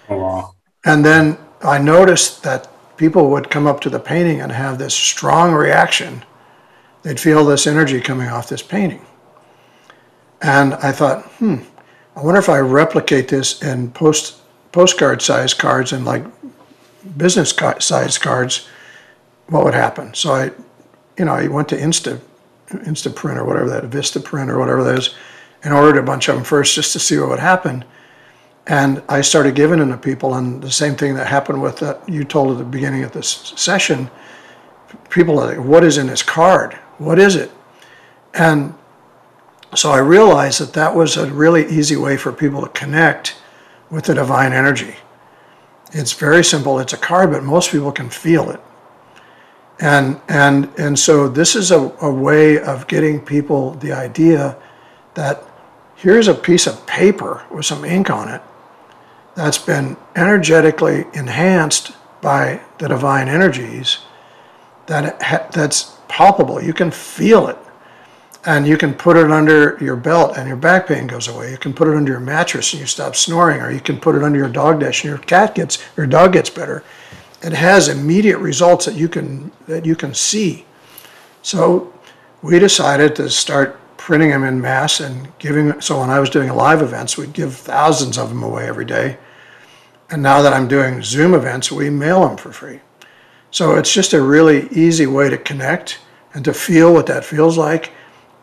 [0.09, 0.55] Oh, wow.
[0.85, 4.95] And then I noticed that people would come up to the painting and have this
[4.95, 6.25] strong reaction.
[7.03, 9.05] They'd feel this energy coming off this painting.
[10.43, 11.59] And I thought, hmm,
[12.17, 14.41] I wonder if I replicate this in post
[14.73, 16.25] postcard size cards and like
[17.17, 18.69] business ca- size cards,
[19.49, 20.15] what would happen?
[20.15, 20.45] So I,
[21.19, 22.21] you know, I went to Insta,
[22.69, 25.15] Instaprint or whatever that, Vistaprint or whatever that is,
[25.63, 27.85] and ordered a bunch of them first just to see what would happen.
[28.67, 32.09] And I started giving them to people, and the same thing that happened with that
[32.09, 34.11] you told at the beginning of this session.
[35.11, 36.75] People are like, "What is in this card?
[36.97, 37.51] What is it?"
[38.33, 38.75] And
[39.75, 43.37] so I realized that that was a really easy way for people to connect
[43.91, 44.97] with the divine energy.
[45.93, 46.79] It's very simple.
[46.81, 48.61] It's a card, but most people can feel it.
[49.81, 54.57] And and and so this is a, a way of getting people the idea
[55.15, 55.43] that
[55.97, 58.43] here's a piece of paper with some ink on it
[59.35, 63.99] that's been energetically enhanced by the divine energies
[64.87, 67.59] that ha- that's palpable you can feel it
[68.47, 71.51] and you can put it under your belt and your back pain goes away.
[71.51, 74.15] You can put it under your mattress and you stop snoring or you can put
[74.15, 76.85] it under your dog dish and your cat gets your dog gets better.
[77.43, 80.67] It has immediate results that you can that you can see.
[81.43, 81.93] So
[82.43, 86.51] we decided to start printing them in mass and giving so when i was doing
[86.51, 89.17] live events we'd give thousands of them away every day.
[90.11, 92.81] And now that i'm doing zoom events we mail them for free.
[93.51, 96.01] So it's just a really easy way to connect
[96.35, 97.93] and to feel what that feels like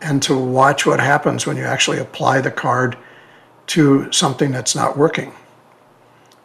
[0.02, 2.98] and to watch what happens when you actually apply the card
[3.68, 5.34] to something that's not working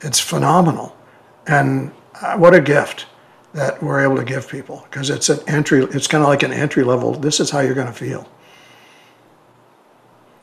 [0.01, 0.97] it's phenomenal
[1.47, 1.91] and
[2.23, 3.07] uh, what a gift
[3.53, 6.53] that we're able to give people because it's an entry it's kind of like an
[6.53, 8.29] entry level this is how you're going to feel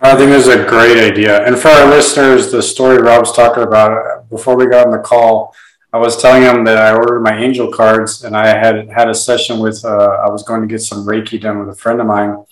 [0.04, 1.46] I think this is a great idea.
[1.46, 5.56] And for our listeners, the story Rob's talking about before we got on the call,
[5.94, 9.16] I was telling him that I ordered my angel cards and I had had a
[9.16, 12.08] session with, uh, I was going to get some Reiki done with a friend of
[12.08, 12.44] mine.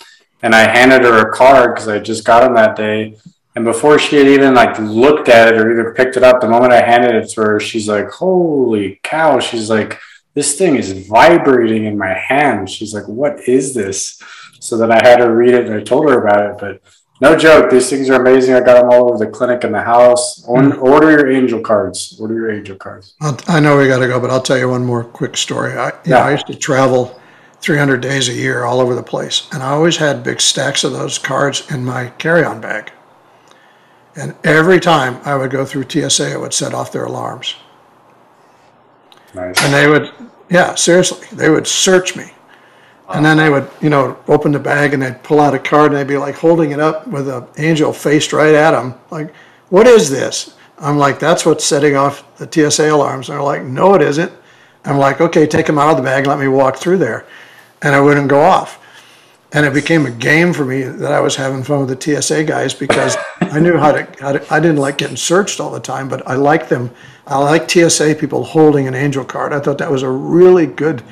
[0.44, 3.16] And I handed her a card because I just got them that day.
[3.56, 6.48] And before she had even like looked at it or even picked it up, the
[6.48, 9.40] moment I handed it to her, she's like, holy cow.
[9.40, 10.00] She's like,
[10.34, 12.70] this thing is vibrating in my hand.
[12.70, 14.22] She's like, what is this?
[14.60, 16.58] So then I had her read it and I told her about it.
[16.60, 16.82] But
[17.20, 17.70] No joke.
[17.70, 18.56] These things are amazing.
[18.56, 20.46] I got them all over the clinic and the house.
[20.46, 20.82] Order, hmm.
[20.82, 22.18] order your angel cards.
[22.22, 23.16] Order your angel cards.
[23.20, 25.74] I'll, I know we got to go, but I'll tell you one more quick story.
[25.74, 26.26] I, you know, Yeah.
[26.26, 27.21] I used to travel
[27.62, 30.94] 300 days a year all over the place, and I always had big stacks of
[30.94, 32.92] those cards in my carry-on bag.
[34.16, 37.56] And every time I would go through TSA, it would set off their alarms,
[39.34, 39.64] Nice.
[39.64, 40.12] and they would,
[40.50, 42.32] yeah, seriously, they would search me,
[43.14, 45.92] and then they would, you know, open the bag and they'd pull out a card
[45.92, 49.34] and they'd be like holding it up with an angel faced right at them, like,
[49.70, 53.64] "What is this?" I'm like, "That's what's setting off the TSA alarms." And they're like,
[53.64, 54.32] "No, it isn't."
[54.84, 57.26] I'm like, "Okay, take them out of the bag, let me walk through there,"
[57.82, 58.80] and I wouldn't go off.
[59.54, 62.46] And it became a game for me that I was having fun with the TSA
[62.46, 64.54] guys because I knew how to, how to.
[64.54, 66.90] I didn't like getting searched all the time, but I liked them.
[67.28, 69.52] I like TSA people holding an angel card.
[69.52, 71.04] I thought that was a really good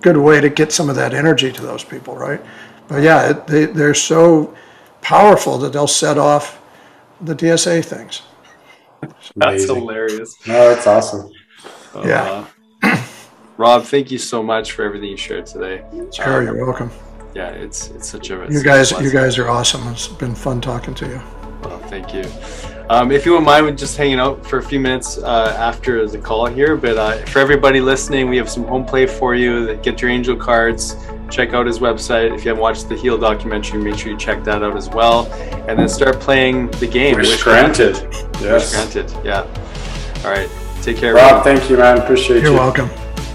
[0.00, 2.40] good way to get some of that energy to those people, right?
[2.86, 4.54] But yeah, it, they, they're so
[5.02, 6.60] powerful that they'll set off
[7.20, 8.22] the TSA things.
[9.36, 10.36] That's hilarious.
[10.46, 11.30] No, that's awesome.
[11.94, 12.22] Oh, Yeah.
[12.22, 12.50] Uh-huh.
[13.58, 13.64] Wow.
[13.76, 15.82] Rob, thank you so much for everything you shared today.
[16.12, 16.90] Sure, Um, you're welcome.
[17.34, 19.86] Yeah, it's it's such a You guys, a you guys are awesome.
[19.88, 21.20] It's been fun talking to you.
[21.62, 22.24] Well, thank you.
[22.90, 26.06] Um, if you wouldn't mind with just hanging out for a few minutes uh, after
[26.08, 29.74] the call here, but uh, for everybody listening, we have some home play for you.
[29.82, 30.96] Get your angel cards.
[31.30, 32.34] Check out his website.
[32.34, 35.26] If you haven't watched the Heal documentary, make sure you check that out as well.
[35.68, 37.16] And then start playing the game.
[37.16, 37.94] Wish granted.
[38.08, 38.72] Wish Yes.
[38.74, 39.12] granted.
[39.22, 39.42] Yeah.
[40.24, 40.48] All right.
[40.80, 41.12] Take care.
[41.14, 41.44] Rob, everyone.
[41.58, 41.98] thank you, man.
[41.98, 42.58] Appreciate You're you.
[42.58, 42.88] welcome.